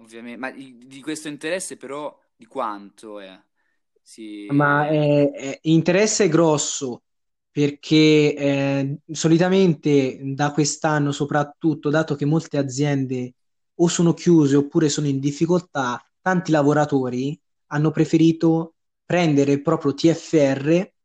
ovviamente, 0.03 0.39
ma 0.39 0.51
di 0.51 1.01
questo 1.01 1.29
interesse 1.29 1.79
però 1.79 2.15
di 2.37 2.45
quanto 2.45 3.21
è? 3.21 3.41
Si... 4.03 4.49
Ma 4.51 4.87
è, 4.87 5.31
è 5.31 5.59
interesse 5.63 6.29
grosso 6.29 7.05
perché 7.51 8.35
eh, 8.35 8.99
solitamente 9.11 10.19
da 10.23 10.53
quest'anno 10.53 11.11
soprattutto, 11.11 11.89
dato 11.89 12.17
che 12.17 12.27
molte 12.27 12.59
aziende 12.59 13.33
o 13.77 13.89
sono 13.89 14.13
chiuse 14.13 14.57
oppure 14.57 14.91
sono 14.91 15.07
in 15.07 15.21
difficoltà, 15.21 16.07
tanti 16.21 16.51
lavoratori 16.51 17.41
hanno 17.69 17.91
preferito 17.93 18.75
prendere 19.07 19.53
il 19.53 19.63
proprio 19.63 19.95
TFR 19.95 20.97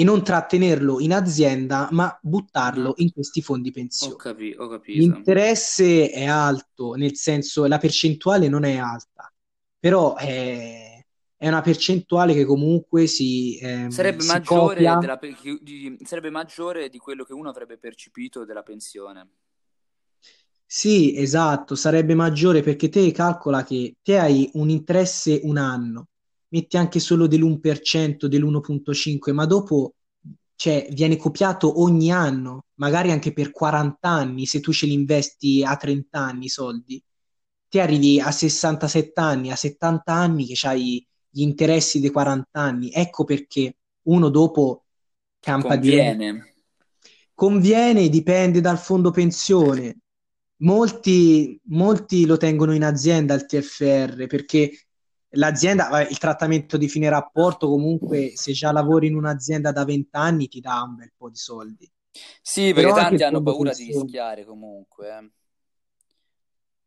e 0.00 0.04
non 0.04 0.24
trattenerlo 0.24 0.98
in 1.00 1.12
azienda, 1.12 1.88
ma 1.92 2.18
buttarlo 2.22 2.94
in 2.96 3.12
questi 3.12 3.42
fondi 3.42 3.70
pensione. 3.70 4.14
Ho, 4.14 4.16
capi- 4.16 4.54
ho 4.56 4.66
capito. 4.66 4.98
L'interesse 4.98 6.10
è 6.10 6.24
alto, 6.24 6.94
nel 6.94 7.16
senso 7.16 7.66
la 7.66 7.76
percentuale 7.76 8.48
non 8.48 8.64
è 8.64 8.76
alta, 8.76 9.30
però 9.78 10.14
è 10.16 10.90
è 11.40 11.48
una 11.48 11.62
percentuale 11.62 12.34
che 12.34 12.44
comunque 12.44 13.06
si, 13.06 13.58
ehm, 13.62 13.88
sarebbe, 13.88 14.20
si 14.20 14.26
maggiore 14.26 14.74
della, 14.74 15.18
di, 15.62 15.96
sarebbe 16.04 16.28
maggiore 16.28 16.90
di 16.90 16.98
quello 16.98 17.24
che 17.24 17.32
uno 17.32 17.48
avrebbe 17.48 17.78
percepito 17.78 18.44
della 18.44 18.62
pensione. 18.62 19.26
Sì, 20.66 21.16
esatto, 21.16 21.74
sarebbe 21.76 22.14
maggiore 22.14 22.60
perché 22.60 22.90
te 22.90 23.10
calcola 23.10 23.64
che 23.64 23.96
te 24.02 24.18
hai 24.18 24.50
un 24.52 24.68
interesse 24.68 25.40
un 25.44 25.56
anno, 25.56 26.08
metti 26.50 26.76
anche 26.76 27.00
solo 27.00 27.26
dell'1%, 27.26 28.26
dell'1.5, 28.26 29.32
ma 29.32 29.46
dopo 29.46 29.94
cioè, 30.60 30.88
viene 30.92 31.16
copiato 31.16 31.80
ogni 31.80 32.12
anno, 32.12 32.66
magari 32.74 33.10
anche 33.10 33.32
per 33.32 33.50
40 33.50 34.06
anni, 34.06 34.44
se 34.44 34.60
tu 34.60 34.74
ce 34.74 34.84
li 34.84 34.92
investi 34.92 35.64
a 35.64 35.74
30 35.74 36.18
anni 36.18 36.44
i 36.44 36.48
soldi. 36.50 37.02
Te 37.66 37.80
arrivi 37.80 38.20
a 38.20 38.30
67 38.30 39.18
anni, 39.18 39.50
a 39.50 39.56
70 39.56 40.12
anni 40.12 40.44
che 40.44 40.68
hai 40.68 41.02
gli 41.30 41.40
interessi 41.40 41.98
dei 41.98 42.10
40 42.10 42.60
anni. 42.60 42.90
Ecco 42.92 43.24
perché 43.24 43.76
uno 44.02 44.28
dopo 44.28 44.84
campa 45.38 45.78
Conviene. 45.78 46.32
di... 46.32 46.38
Conviene, 47.32 48.10
dipende 48.10 48.60
dal 48.60 48.78
fondo 48.78 49.12
pensione. 49.12 50.00
Molti, 50.56 51.58
molti 51.68 52.26
lo 52.26 52.36
tengono 52.36 52.74
in 52.74 52.84
azienda 52.84 53.32
il 53.32 53.46
TFR 53.46 54.26
perché 54.26 54.89
l'azienda, 55.30 56.06
il 56.08 56.18
trattamento 56.18 56.76
di 56.76 56.88
fine 56.88 57.08
rapporto 57.08 57.68
comunque 57.68 58.32
se 58.34 58.52
già 58.52 58.72
lavori 58.72 59.06
in 59.06 59.16
un'azienda 59.16 59.72
da 59.72 59.84
20 59.84 60.08
anni 60.12 60.48
ti 60.48 60.60
dà 60.60 60.82
un 60.82 60.96
bel 60.96 61.12
po' 61.16 61.28
di 61.28 61.36
soldi. 61.36 61.90
Sì, 62.42 62.72
perché 62.72 62.90
Però 62.90 62.94
tanti 62.94 63.22
hanno 63.22 63.42
paura 63.42 63.72
di 63.72 63.84
rischiare 63.84 64.44
comunque. 64.44 65.08
Eh. 65.08 65.30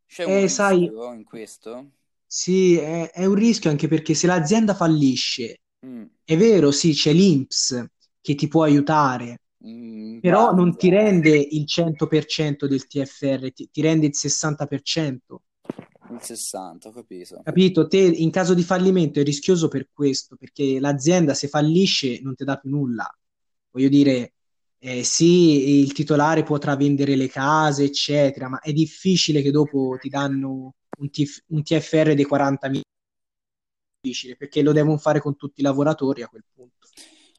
C'è 0.05 0.25
un 0.25 0.31
eh, 0.31 0.47
sai, 0.47 0.83
in 0.83 1.23
questo? 1.23 1.91
Sì, 2.25 2.77
è, 2.77 3.11
è 3.11 3.25
un 3.25 3.35
rischio 3.35 3.69
anche 3.69 3.87
perché 3.87 4.13
se 4.13 4.27
l'azienda 4.27 4.73
fallisce, 4.73 5.61
mm. 5.85 6.03
è 6.23 6.35
vero, 6.35 6.71
sì, 6.71 6.93
c'è 6.93 7.13
l'INPS 7.13 7.85
che 8.21 8.35
ti 8.35 8.47
può 8.47 8.63
aiutare, 8.63 9.41
mm, 9.65 10.19
però 10.19 10.53
non 10.53 10.75
ti 10.75 10.89
rende 10.89 11.35
il 11.35 11.65
100% 11.65 12.65
del 12.65 12.87
TFR, 12.87 13.53
ti, 13.53 13.69
ti 13.71 13.81
rende 13.81 14.07
il 14.07 14.13
60%. 14.15 15.17
Il 16.15 16.21
60, 16.21 16.87
ho 16.87 16.91
capito. 16.91 17.41
Capito? 17.43 17.87
Te 17.87 17.97
in 17.97 18.31
caso 18.31 18.53
di 18.53 18.63
fallimento 18.63 19.19
è 19.19 19.23
rischioso 19.23 19.67
per 19.67 19.89
questo, 19.91 20.35
perché 20.35 20.79
l'azienda 20.79 21.33
se 21.33 21.47
fallisce 21.47 22.19
non 22.21 22.35
ti 22.35 22.43
dà 22.43 22.57
più 22.57 22.69
nulla. 22.69 23.09
Voglio 23.71 23.89
dire, 23.89 24.33
eh, 24.79 25.03
sì, 25.03 25.79
il 25.79 25.93
titolare 25.93 26.43
potrà 26.43 26.75
vendere 26.75 27.15
le 27.15 27.27
case, 27.27 27.85
eccetera, 27.85 28.49
ma 28.49 28.59
è 28.59 28.73
difficile 28.73 29.41
che 29.41 29.51
dopo 29.51 29.97
ti 29.99 30.09
danno 30.09 30.75
un, 30.99 31.09
TF, 31.09 31.43
un 31.47 31.63
TFR 31.63 32.13
dei 32.13 32.27
40.000 32.29 32.81
difficile 34.03 34.35
perché 34.35 34.61
lo 34.61 34.73
devono 34.73 34.97
fare 34.97 35.21
con 35.21 35.37
tutti 35.37 35.61
i 35.61 35.63
lavoratori 35.63 36.21
a 36.21 36.27
quel 36.27 36.43
punto. 36.53 36.87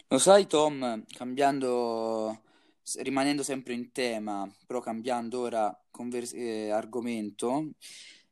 Lo 0.09 0.19
sai 0.19 0.47
Tom, 0.47 1.05
cambiando, 1.13 2.41
rimanendo 3.01 3.43
sempre 3.43 3.75
in 3.75 3.93
tema, 3.93 4.51
però 4.67 4.81
cambiando 4.81 5.41
ora 5.41 5.79
convers- 5.91 6.33
eh, 6.33 6.71
argomento, 6.71 7.73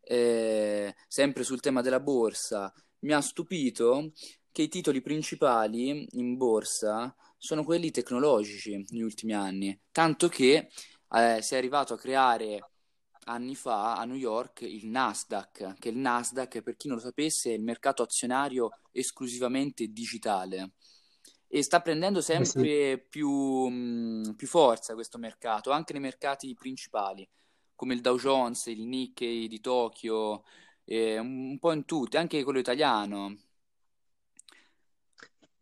eh, 0.02 0.94
sempre 1.08 1.44
sul 1.44 1.60
tema 1.60 1.80
della 1.80 2.00
borsa, 2.00 2.72
mi 3.00 3.12
ha 3.12 3.20
stupito 3.20 4.12
che 4.50 4.62
i 4.62 4.68
titoli 4.68 5.00
principali 5.00 6.06
in 6.12 6.36
borsa 6.36 7.14
sono 7.38 7.64
quelli 7.64 7.90
tecnologici 7.90 8.84
negli 8.88 9.02
ultimi 9.02 9.34
anni, 9.34 9.78
tanto 9.90 10.28
che 10.28 10.68
eh, 11.14 11.42
si 11.42 11.54
è 11.54 11.56
arrivato 11.56 11.94
a 11.94 11.98
creare 11.98 12.70
anni 13.24 13.54
fa 13.54 13.96
a 13.96 14.04
New 14.04 14.16
York 14.16 14.62
il 14.62 14.86
Nasdaq, 14.86 15.74
che 15.78 15.88
il 15.88 15.96
Nasdaq, 15.96 16.60
per 16.62 16.76
chi 16.76 16.88
non 16.88 16.96
lo 16.96 17.02
sapesse, 17.02 17.50
è 17.50 17.54
il 17.54 17.62
mercato 17.62 18.02
azionario 18.02 18.70
esclusivamente 18.90 19.86
digitale. 19.88 20.72
E 21.46 21.62
sta 21.62 21.80
prendendo 21.80 22.20
sempre 22.20 22.92
eh 22.92 22.96
sì. 22.96 23.06
più, 23.08 23.30
mh, 23.30 24.34
più, 24.36 24.46
forza 24.46 24.94
questo 24.94 25.18
mercato, 25.18 25.70
anche 25.70 25.92
nei 25.92 26.00
mercati 26.00 26.54
principali, 26.54 27.28
come 27.74 27.94
il 27.94 28.00
Dow 28.00 28.18
Jones, 28.18 28.66
il 28.66 28.86
Nikkei 28.86 29.48
di 29.48 29.60
Tokyo, 29.60 30.44
eh, 30.84 31.18
un 31.18 31.58
po' 31.58 31.72
in 31.72 31.84
tutti, 31.84 32.16
anche 32.16 32.42
quello 32.44 32.58
italiano. 32.58 33.36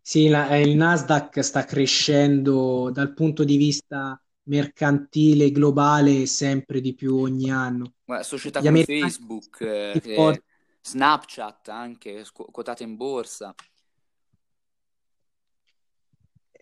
Sì, 0.00 0.28
la, 0.28 0.56
il 0.56 0.74
Nasdaq 0.76 1.40
sta 1.40 1.64
crescendo 1.64 2.90
dal 2.92 3.14
punto 3.14 3.44
di 3.44 3.56
vista 3.56 4.20
mercantile 4.44 5.52
globale 5.52 6.26
sempre 6.26 6.80
di 6.80 6.94
più 6.94 7.16
ogni 7.16 7.50
anno. 7.50 7.94
Guarda, 8.04 8.24
società 8.24 8.60
Gli 8.60 8.64
come 8.64 8.84
Facebook, 8.84 9.60
eh, 9.60 10.42
Snapchat 10.82 11.68
anche 11.68 12.24
quotate 12.32 12.82
in 12.82 12.96
borsa. 12.96 13.54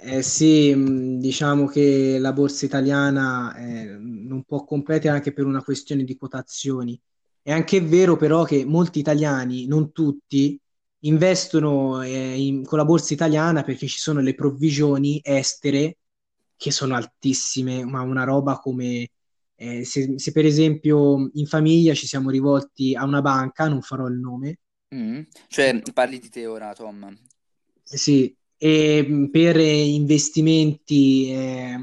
Eh 0.01 0.23
sì, 0.23 1.19
diciamo 1.19 1.67
che 1.67 2.19
la 2.21 2.33
borsa 2.33 2.65
italiana 2.65 3.55
eh, 3.57 3.97
non 3.99 4.45
può 4.45 4.65
competere 4.65 5.13
anche 5.13 5.33
per 5.33 5.45
una 5.45 5.63
questione 5.63 6.05
di 6.05 6.17
quotazioni. 6.17 6.99
È 7.43 7.51
anche 7.51 7.81
vero 7.81 8.17
però 8.17 8.45
che 8.45 8.65
molti 8.65 9.01
italiani, 9.01 9.67
non 9.67 9.91
tutti, 9.91 10.59
investono 11.01 12.03
eh, 12.03 12.37
in, 12.37 12.65
con 12.65 12.79
la 12.79 12.85
borsa 12.85 13.13
italiana 13.13 13.65
perché 13.65 13.89
ci 13.89 13.99
sono 13.99 14.21
le 14.21 14.35
provvisioni 14.35 15.21
estere 15.23 15.99
che 16.57 16.71
sono 16.71 16.95
altissime, 16.95 17.85
ma 17.85 18.01
una 18.03 18.25
roba 18.25 18.59
come 18.59 19.09
eh, 19.57 19.85
se, 19.85 20.15
se, 20.17 20.31
per 20.31 20.45
esempio 20.45 21.29
in 21.33 21.47
famiglia 21.47 21.95
ci 21.95 22.07
siamo 22.07 22.31
rivolti 22.31 22.95
a 22.95 23.05
una 23.05 23.21
banca, 23.21 23.67
non 23.67 23.83
farò 23.83 24.07
il 24.07 24.19
nome. 24.19 24.59
Mm. 24.95 25.23
Cioè, 25.49 25.81
parli 25.93 26.21
di 26.21 26.29
te 26.29 26.47
ora, 26.47 26.73
Tom. 26.73 27.17
Sì, 27.83 28.37
e 28.59 29.29
per 29.31 29.57
investimenti 29.57 31.31
eh, 31.31 31.79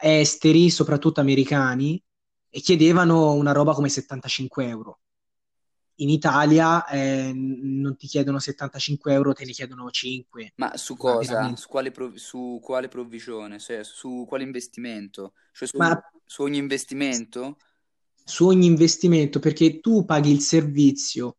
esteri, 0.00 0.68
soprattutto 0.68 1.20
americani, 1.20 2.02
e 2.50 2.60
chiedevano 2.60 3.32
una 3.32 3.52
roba 3.52 3.72
come 3.72 3.88
75 3.88 4.66
euro 4.66 4.98
in 6.00 6.08
Italia 6.08 6.86
eh, 6.86 7.32
non 7.34 7.96
ti 7.96 8.06
chiedono 8.06 8.38
75 8.38 9.12
euro, 9.12 9.32
te 9.32 9.44
ne 9.44 9.52
chiedono 9.52 9.90
5. 9.90 10.52
Ma 10.56 10.76
su 10.76 10.96
cosa? 10.96 11.54
Su 11.56 11.68
quale, 11.68 11.90
prov- 11.90 12.16
su 12.16 12.58
quale, 12.62 12.88
provvisione? 12.88 13.58
Cioè, 13.58 13.84
su 13.84 14.24
quale 14.26 14.42
investimento? 14.42 15.34
Cioè 15.52 15.68
su, 15.68 15.76
Ma... 15.76 16.00
su 16.24 16.42
ogni 16.42 16.58
investimento? 16.58 17.56
Su 18.24 18.46
ogni 18.46 18.66
investimento, 18.66 19.40
perché 19.40 19.80
tu 19.80 20.04
paghi 20.04 20.30
il 20.30 20.40
servizio, 20.40 21.36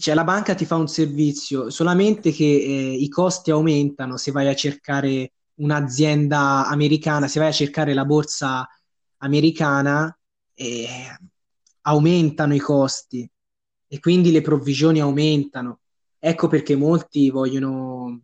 cioè 0.00 0.14
la 0.14 0.24
banca 0.24 0.54
ti 0.54 0.64
fa 0.64 0.76
un 0.76 0.88
servizio, 0.88 1.70
solamente 1.70 2.32
che 2.32 2.44
eh, 2.44 2.92
i 2.94 3.08
costi 3.08 3.50
aumentano 3.50 4.16
se 4.16 4.30
vai 4.32 4.48
a 4.48 4.54
cercare 4.54 5.32
un'azienda 5.56 6.66
americana, 6.66 7.28
se 7.28 7.38
vai 7.38 7.48
a 7.48 7.52
cercare 7.52 7.92
la 7.94 8.04
borsa 8.04 8.66
americana, 9.18 10.16
eh, 10.54 10.86
aumentano 11.82 12.54
i 12.54 12.58
costi 12.58 13.28
e 13.88 14.00
quindi 14.00 14.30
le 14.30 14.40
provvisioni 14.42 15.00
aumentano. 15.00 15.80
Ecco 16.18 16.48
perché 16.48 16.76
molti 16.76 17.30
vogliono, 17.30 18.22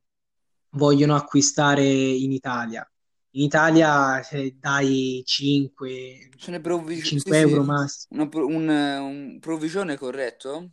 vogliono 0.71 1.15
acquistare 1.15 1.85
in 1.85 2.33
Italia. 2.33 2.89
In 3.33 3.43
Italia 3.45 4.21
dai 4.59 5.23
5, 5.25 6.31
Ce 6.39 6.51
n'è 6.51 6.61
provvis- 6.61 7.03
5 7.03 7.35
sì, 7.35 7.35
euro 7.39 7.62
sì, 7.62 7.65
massimo. 7.65 8.09
una 8.11 8.29
un, 8.33 8.69
un 8.69 9.39
provvisione 9.41 9.97
corretto? 9.97 10.71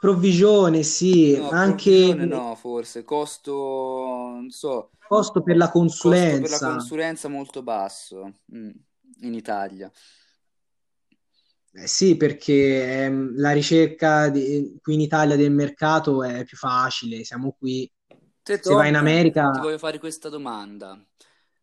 Provvisione, 0.00 0.82
sì, 0.82 1.36
No, 1.36 1.52
anche 1.52 2.14
provvisione 2.14 2.26
no, 2.26 2.54
forse, 2.56 3.04
costo, 3.04 3.52
non 3.52 4.50
so, 4.50 4.94
costo 5.06 5.42
per 5.42 5.58
la 5.58 5.70
costo 5.96 6.38
per 6.38 6.50
la 6.50 6.60
consulenza. 6.60 6.60
consulenza 6.60 7.28
molto 7.28 7.62
basso, 7.62 8.40
mm, 8.54 8.70
in 9.22 9.34
Italia. 9.34 9.90
Eh, 11.72 11.86
sì, 11.86 12.16
perché 12.16 13.04
ehm, 13.04 13.36
la 13.38 13.52
ricerca 13.52 14.28
di- 14.28 14.76
qui 14.82 14.94
in 14.94 15.00
Italia 15.00 15.36
del 15.36 15.52
mercato 15.52 16.22
è 16.24 16.44
più 16.44 16.56
facile, 16.56 17.22
siamo 17.24 17.52
qui. 17.58 17.90
Te, 18.42 18.58
Se 18.58 18.74
vai 18.74 18.88
in 18.88 18.96
Tom, 18.96 19.50
ti 19.50 19.60
America, 19.60 19.60
voglio 19.60 19.78
fare 19.78 19.98
questa 19.98 20.28
domanda. 20.28 20.98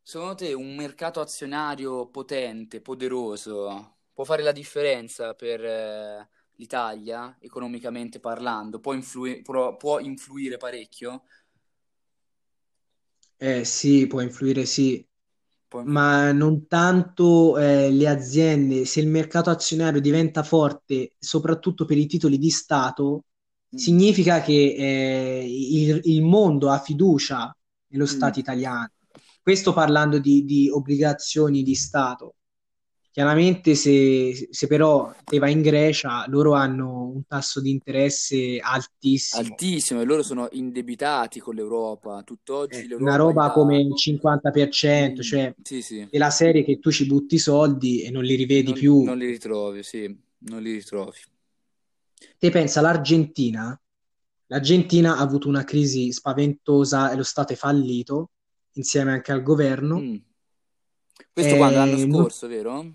Secondo 0.01 0.35
te 0.35 0.53
un 0.53 0.75
mercato 0.75 1.19
azionario 1.19 2.07
potente, 2.09 2.81
poderoso, 2.81 3.97
può 4.13 4.23
fare 4.23 4.43
la 4.43 4.51
differenza 4.53 5.33
per 5.33 5.63
eh, 5.65 6.29
l'Italia, 6.57 7.37
economicamente 7.39 8.19
parlando? 8.19 8.79
Può 8.79 8.93
influi- 8.93 9.41
può- 9.41 9.99
influire 9.99 10.57
parecchio? 10.57 11.23
eh, 13.37 13.63
sì, 13.65 14.07
può 14.07 14.21
influire, 14.21 14.65
sì, 14.65 15.05
Può 15.69 15.79
influ- 15.81 16.09
ma 16.09 16.31
non 16.31 16.67
tanto 16.67 17.57
eh, 17.57 17.91
le 17.91 18.07
aziende. 18.07 18.85
Se 18.85 18.99
il 18.99 19.07
mercato 19.07 19.49
azionario 19.49 20.01
diventa 20.01 20.43
forte, 20.43 21.13
soprattutto 21.19 21.85
per 21.85 21.97
i 21.97 22.07
titoli 22.07 22.37
di 22.37 22.49
Stato, 22.49 23.25
Mm, 23.73 23.91
significa 23.91 24.41
che 24.41 24.53
eh, 24.77 25.45
il, 25.47 25.99
il 26.03 26.23
mondo 26.23 26.69
ha 26.71 26.79
fiducia 26.79 27.55
nello 27.89 28.05
mm. 28.07 28.07
Stato 28.07 28.39
italiano. 28.39 28.91
Questo 29.41 29.71
parlando 29.73 30.19
di, 30.19 30.43
di 30.45 30.69
obbligazioni 30.69 31.63
di 31.63 31.75
Stato. 31.75 32.35
Chiaramente, 33.17 33.73
se, 33.73 34.47
se 34.51 34.67
però 34.67 35.11
te 35.25 35.39
vai 35.39 35.51
in 35.51 35.63
Grecia, 35.63 36.25
loro 36.27 36.53
hanno 36.53 37.07
un 37.15 37.25
tasso 37.25 37.59
di 37.59 37.71
interesse 37.71 38.59
altissimo, 38.61 39.41
Altissimo, 39.41 40.01
e 40.01 40.03
loro 40.03 40.21
sono 40.21 40.47
indebitati 40.51 41.39
con 41.39 41.55
l'Europa. 41.55 42.21
Tutt'oggi 42.21 42.87
Eh, 42.87 42.93
una 42.93 43.15
roba 43.15 43.49
come 43.49 43.77
dà... 43.77 43.81
il 43.81 43.95
50%, 43.95 45.21
Mm, 45.21 45.23
cioè 45.23 45.51
sì, 45.63 45.81
sì, 45.81 46.07
della 46.11 46.29
serie 46.29 46.63
che 46.63 46.77
tu 46.77 46.91
ci 46.91 47.07
butti 47.07 47.33
i 47.33 47.39
soldi 47.39 48.03
e 48.03 48.11
non 48.11 48.23
li 48.23 48.35
rivedi 48.35 48.65
non, 48.65 48.73
più. 48.73 49.03
non 49.03 49.17
li 49.17 49.25
ritrovi, 49.25 49.81
sì, 49.81 50.15
non 50.41 50.61
li 50.61 50.73
ritrovi. 50.73 51.17
Te 52.37 52.51
pensa 52.51 52.81
all'Argentina? 52.81 53.79
L'Argentina 54.45 55.17
ha 55.17 55.21
avuto 55.21 55.47
una 55.47 55.63
crisi 55.63 56.11
spaventosa 56.11 57.11
e 57.11 57.15
lo 57.15 57.23
Stato 57.23 57.53
è 57.53 57.55
fallito, 57.55 58.29
insieme 58.73 59.11
anche 59.11 59.31
al 59.31 59.41
governo. 59.41 59.99
Mm. 60.01 60.15
Questo 61.33 61.55
quando? 61.57 61.79
L'anno 61.79 61.97
E 61.97 62.05
non- 62.05 62.21
scorso, 62.21 62.47
vero? 62.47 62.93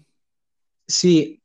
Sì, 0.93 1.41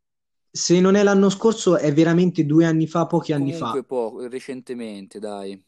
se 0.51 0.79
non 0.81 0.95
è 0.95 1.03
l'anno 1.03 1.29
scorso, 1.29 1.77
è 1.77 1.93
veramente 1.93 2.45
due 2.45 2.65
anni 2.65 2.85
fa, 2.85 3.05
pochi 3.07 3.31
anni 3.31 3.53
fa. 3.53 3.69
Comunque 3.69 3.83
poco, 3.85 4.27
recentemente, 4.27 5.19
dai. 5.19 5.63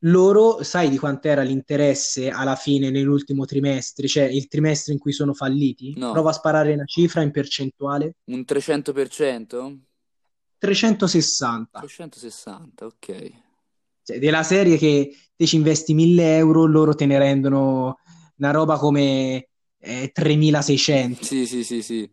Loro, 0.00 0.62
sai 0.62 0.88
di 0.88 0.96
quant'era 0.96 1.42
l'interesse 1.42 2.30
alla 2.30 2.56
fine 2.56 2.88
nell'ultimo 2.90 3.44
trimestre, 3.44 4.08
cioè 4.08 4.24
il 4.24 4.48
trimestre 4.48 4.94
in 4.94 4.98
cui 4.98 5.12
sono 5.12 5.34
falliti? 5.34 5.94
No, 5.96 6.12
Prova 6.12 6.30
a 6.30 6.32
sparare 6.34 6.72
una 6.72 6.86
cifra 6.86 7.20
in 7.20 7.30
percentuale. 7.32 8.14
un 8.24 8.44
300%? 8.44 9.78
360. 10.58 11.80
360, 11.80 12.86
ok. 12.86 13.32
Cioè, 14.04 14.18
della 14.18 14.42
serie 14.42 14.78
che 14.78 15.14
te 15.34 15.46
ci 15.46 15.56
investi 15.56 15.92
1000 15.92 16.36
euro, 16.36 16.64
loro 16.64 16.94
te 16.94 17.04
ne 17.04 17.18
rendono 17.18 17.98
una 18.36 18.50
roba 18.52 18.78
come 18.78 19.48
eh, 19.78 20.10
3600. 20.14 21.24
Sì, 21.24 21.46
sì, 21.46 21.62
sì, 21.62 21.82
sì. 21.82 22.10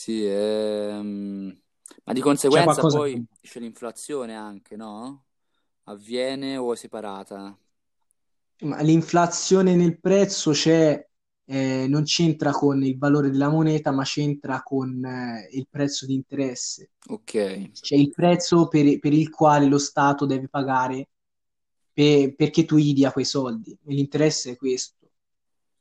Sì, 0.00 0.24
ehm, 0.26 1.60
ma 2.04 2.12
di 2.14 2.20
conseguenza 2.22 2.84
qualcosa 2.84 2.86
poi 2.86 3.22
che... 3.22 3.24
c'è 3.42 3.60
l'inflazione 3.60 4.34
anche, 4.34 4.74
no? 4.76 5.26
Avviene 5.84 6.56
o 6.56 6.72
è 6.72 6.76
separata? 6.76 7.58
Ma 8.62 8.80
l'inflazione 8.82 9.74
nel 9.74 9.98
prezzo 9.98 10.50
c'è, 10.52 11.02
eh, 11.46 11.86
non 11.88 12.02
c'entra 12.04 12.50
con 12.52 12.82
il 12.84 12.98
valore 12.98 13.30
della 13.30 13.48
moneta, 13.48 13.90
ma 13.90 14.02
c'entra 14.04 14.62
con 14.62 15.02
eh, 15.04 15.48
il 15.52 15.66
prezzo 15.68 16.04
di 16.06 16.14
interesse. 16.14 16.90
Ok, 17.08 17.34
C'è 17.72 17.94
il 17.96 18.10
prezzo 18.10 18.68
per, 18.68 18.98
per 18.98 19.12
il 19.14 19.30
quale 19.30 19.66
lo 19.66 19.78
Stato 19.78 20.26
deve 20.26 20.48
pagare 20.48 21.08
pe- 21.92 22.34
perché 22.36 22.64
tu 22.66 22.76
gli 22.76 22.92
dia 22.92 23.12
quei 23.12 23.24
soldi. 23.24 23.72
E 23.72 23.94
l'interesse 23.94 24.52
è 24.52 24.56
questo. 24.56 24.99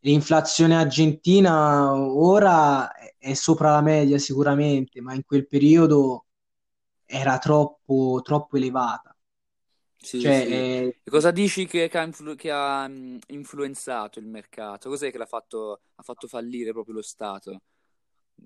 L'inflazione 0.01 0.75
argentina 0.75 1.93
ora 1.93 2.91
è 3.17 3.33
sopra 3.33 3.71
la 3.71 3.81
media 3.81 4.17
sicuramente, 4.17 5.01
ma 5.01 5.13
in 5.13 5.23
quel 5.25 5.47
periodo 5.47 6.25
era 7.05 7.37
troppo, 7.39 8.21
troppo 8.23 8.57
elevata. 8.57 9.15
sì, 9.97 10.31
Cioè, 10.31 10.33
sì. 10.33 10.59
eh, 10.59 10.99
E 11.03 11.09
cosa 11.11 11.31
dici 11.31 11.65
che, 11.65 11.87
che 11.89 11.97
ha, 11.97 12.03
influ- 12.03 12.35
che 12.35 12.51
ha, 12.51 12.87
mm, 12.87 13.17
influenzato 13.27 14.19
il 14.19 14.27
mercato? 14.27 14.89
Cos'è 14.89 15.11
che 15.11 15.17
l'ha 15.17 15.25
fatto, 15.25 15.81
ha 15.95 16.03
fatto 16.03 16.27
fallire 16.27 16.71
proprio 16.71 16.95
lo 16.95 17.01
Stato 17.01 17.61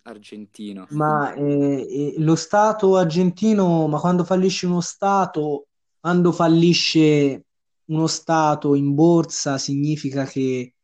argentino? 0.03 0.87
ma 0.93 1.33
eh, 1.33 2.13
eh, 2.15 2.19
lo 2.19 2.35
Stato 2.35 2.97
argentino, 2.97 3.87
ma 3.87 3.99
quando 3.99 4.23
fallisce 4.23 4.65
uno 4.67 4.81
Stato, 4.81 5.67
quando 5.99 6.31
fallisce 6.31 7.45
uno 7.85 8.07
Stato 8.07 8.75
in 8.75 8.93
borsa, 8.93 9.57
significa 9.57 10.25
che 10.25 10.75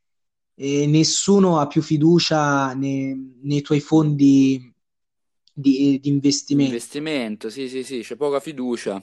eh, 0.60 0.86
nessuno 0.88 1.60
ha 1.60 1.68
più 1.68 1.82
fiducia 1.82 2.74
ne- 2.74 3.16
nei 3.42 3.62
tuoi 3.62 3.80
fondi 3.80 4.74
di, 5.54 6.00
di 6.02 6.10
investimento. 6.10 6.86
investimento, 6.88 7.50
sì, 7.50 7.70
sì, 7.70 7.84
sì, 7.84 8.02
c'è 8.02 8.16
poca 8.16 8.40
fiducia. 8.40 9.02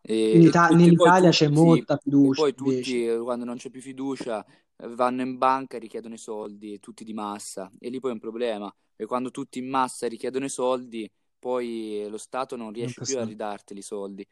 E, 0.00 0.34
In 0.34 0.42
e 0.42 0.48
Ita- 0.48 0.74
nell'Italia 0.74 1.30
c'è 1.30 1.48
tutti, 1.48 1.86
molta 1.86 1.96
e 2.18 2.30
fiducia 2.30 2.32
poi 2.32 2.54
invece. 2.58 2.94
tutti, 2.94 3.06
eh, 3.06 3.18
quando 3.18 3.44
non 3.44 3.56
c'è 3.56 3.70
più 3.70 3.80
fiducia, 3.80 4.44
vanno 4.76 5.22
in 5.22 5.38
banca 5.38 5.76
e 5.76 5.80
richiedono 5.80 6.14
i 6.14 6.18
soldi, 6.18 6.78
tutti 6.80 7.04
di 7.04 7.12
massa. 7.12 7.70
E 7.78 7.88
lì 7.90 8.00
poi 8.00 8.10
è 8.10 8.14
un 8.14 8.20
problema, 8.20 8.68
perché 8.90 9.06
quando 9.06 9.30
tutti 9.30 9.58
in 9.58 9.68
massa 9.68 10.08
richiedono 10.08 10.44
i 10.46 10.48
soldi, 10.50 11.10
poi 11.38 12.06
lo 12.08 12.18
Stato 12.18 12.56
non 12.56 12.72
Non 12.80 12.92
riesce 12.92 13.02
più 13.02 13.18
a 13.18 13.24
ridarteli 13.24 13.80
i 13.80 13.82
soldi. 13.82 14.26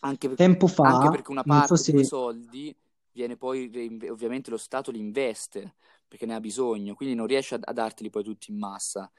Anche, 0.00 0.28
per- 0.28 0.40
Tempo 0.40 0.66
anche 0.80 1.08
fa, 1.08 1.10
perché 1.10 1.30
una 1.30 1.44
non 1.44 1.62
parte 1.62 1.82
di 1.82 1.90
quei 1.92 2.04
se 2.04 2.04
soldi 2.04 2.74
viene 3.12 3.36
poi, 3.36 3.70
ovviamente 4.08 4.50
lo 4.50 4.56
Stato 4.56 4.90
li 4.90 4.98
investe, 4.98 5.76
perché 6.08 6.26
ne 6.26 6.34
ha 6.34 6.40
bisogno, 6.40 6.94
quindi 6.94 7.14
non 7.14 7.26
riesce 7.26 7.54
a, 7.56 7.60
a 7.62 7.72
darteli 7.72 8.10
poi 8.10 8.24
tutti 8.24 8.50
in 8.50 8.58
massa. 8.58 9.10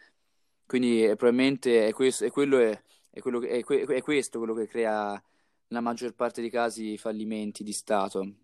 Quindi 0.66 1.04
eh, 1.06 1.16
probabilmente 1.16 1.88
è 1.88 1.94
questo, 1.94 2.26
è 2.26 2.32
quello, 2.32 2.60
è, 2.60 2.82
è 3.10 3.20
quello 3.22 3.40
che- 3.40 3.50
è 3.50 3.64
que- 3.64 3.86
è 3.86 4.02
questo 4.02 4.38
quello 4.40 4.54
che 4.56 4.68
crea 4.68 5.22
nella 5.68 5.82
maggior 5.82 6.14
parte 6.16 6.42
dei 6.42 6.50
casi 6.50 6.94
i 6.94 6.98
fallimenti 6.98 7.64
di 7.64 7.74
Stato. 7.74 8.36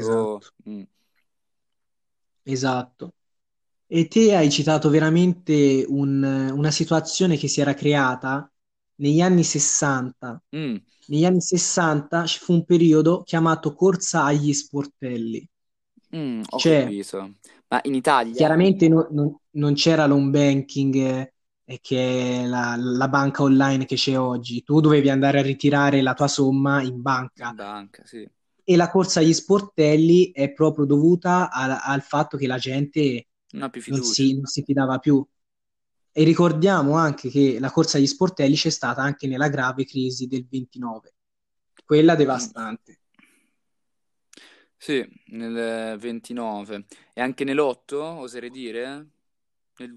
O- 0.00 0.40
Esatto, 0.40 0.52
mm, 0.66 0.86
esatto. 2.42 3.14
E 3.86 4.08
te 4.08 4.34
hai 4.36 4.50
citato 4.50 4.90
veramente 4.90 5.84
un- 5.88 6.22
una 6.54 6.70
situazione 6.70 7.36
che 7.36 7.48
si 7.48 7.60
era 7.60 7.74
creata 7.74 8.50
negli 8.96 9.20
anni 9.20 9.44
60. 9.44 10.42
mm, 10.52 10.80
Negli 11.06 11.24
anni 11.24 11.40
60 11.40 12.24
ci 12.26 12.38
fu 12.40 12.52
un 12.54 12.64
periodo 12.64 13.22
chiamato 13.22 13.74
Corsa 13.74 14.24
agli 14.24 14.52
sportelli. 14.52 15.46
mm, 16.14 16.42
ho 16.50 16.60
Cioè, 16.60 16.68
capito. 16.68 17.34
Ma 17.68 17.80
in 17.84 17.94
Italia? 17.94 18.32
chiaramente 18.32 18.88
no- 18.88 19.08
non 19.10 19.36
non 19.56 19.72
c'era 19.74 20.06
l'home 20.06 20.28
banking, 20.30 20.94
eh, 21.64 21.78
che 21.80 22.42
è 22.42 22.46
la, 22.46 22.76
la 22.76 23.08
banca 23.08 23.42
online 23.42 23.86
che 23.86 23.96
c'è 23.96 24.18
oggi. 24.18 24.62
Tu 24.62 24.80
dovevi 24.80 25.08
andare 25.08 25.38
a 25.38 25.42
ritirare 25.42 26.02
la 26.02 26.12
tua 26.14 26.28
somma 26.28 26.82
in 26.82 27.00
banca. 27.00 27.46
In 27.48 27.54
banca, 27.54 28.04
sì. 28.04 28.28
E 28.68 28.76
la 28.76 28.90
corsa 28.90 29.20
agli 29.20 29.32
sportelli 29.32 30.30
è 30.32 30.52
proprio 30.52 30.84
dovuta 30.84 31.50
al, 31.50 31.78
al 31.80 32.02
fatto 32.02 32.36
che 32.36 32.46
la 32.46 32.58
gente 32.58 33.28
Non 33.54 33.62
ha 33.64 33.70
più 33.70 33.82
non 33.84 34.02
si, 34.02 34.34
non 34.34 34.46
si 34.46 34.62
fidava 34.64 34.98
più. 34.98 35.24
E 36.18 36.24
ricordiamo 36.24 36.94
anche 36.96 37.28
che 37.28 37.58
la 37.60 37.70
corsa 37.70 37.98
agli 37.98 38.06
sportelli 38.06 38.56
c'è 38.56 38.70
stata 38.70 39.02
anche 39.02 39.26
nella 39.28 39.48
grave 39.48 39.84
crisi 39.84 40.26
del 40.26 40.46
29, 40.48 41.14
quella 41.84 42.14
devastante. 42.16 43.00
Sì, 44.78 45.04
nel 45.26 45.98
29. 45.98 46.86
E 47.14 47.20
anche 47.20 47.44
nell'8, 47.44 48.02
oserei 48.02 48.50
dire? 48.50 49.08
Nel 49.78 49.94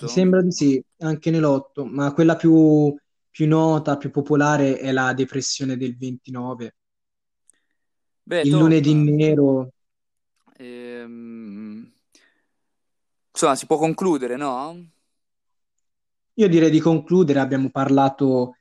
Mi 0.00 0.08
2008? 0.08 0.08
sembra 0.08 0.42
di 0.42 0.50
sì, 0.52 0.82
anche 0.98 1.30
nell'otto, 1.30 1.84
ma 1.86 2.12
quella 2.12 2.36
più, 2.36 2.94
più 3.30 3.46
nota, 3.46 3.96
più 3.96 4.10
popolare 4.10 4.78
è 4.78 4.92
la 4.92 5.12
depressione 5.14 5.76
del 5.76 5.96
29. 5.96 6.74
Beh, 8.26 8.46
Il 8.48 8.56
lunedì 8.58 8.92
nero. 8.92 9.70
ehm, 10.58 11.90
insomma, 13.32 13.54
si 13.56 13.66
può 13.66 13.76
concludere, 13.78 14.36
no? 14.36 14.90
Io 16.40 16.48
direi 16.48 16.70
di 16.70 16.80
concludere, 16.80 17.38
abbiamo 17.38 17.68
parlato 17.68 18.56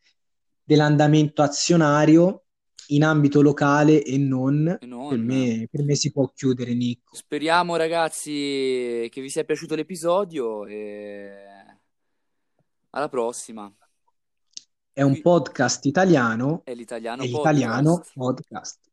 dell'andamento 0.61 1.41
azionario 1.41 2.43
in 2.87 3.05
ambito 3.05 3.41
locale 3.41 4.03
e 4.03 4.17
non. 4.17 4.77
E 4.81 4.85
non. 4.85 5.07
Per 5.07 5.17
me, 5.17 5.65
per 5.71 5.83
me 5.85 5.95
si 5.95 6.11
può 6.11 6.29
chiudere, 6.35 6.73
Nico. 6.73 7.15
Speriamo 7.15 7.77
ragazzi 7.77 9.07
che 9.09 9.21
vi 9.21 9.29
sia 9.29 9.45
piaciuto 9.45 9.75
l'episodio 9.75 10.65
e 10.65 11.31
alla 12.89 13.07
prossima. 13.07 13.73
È 14.91 15.01
un 15.01 15.21
podcast 15.21 15.85
italiano, 15.85 16.63
È 16.65 16.73
l'italiano 16.73 17.23
è 17.23 17.27
l'italiano 17.27 17.93
podcast. 17.93 18.13
podcast. 18.13 18.88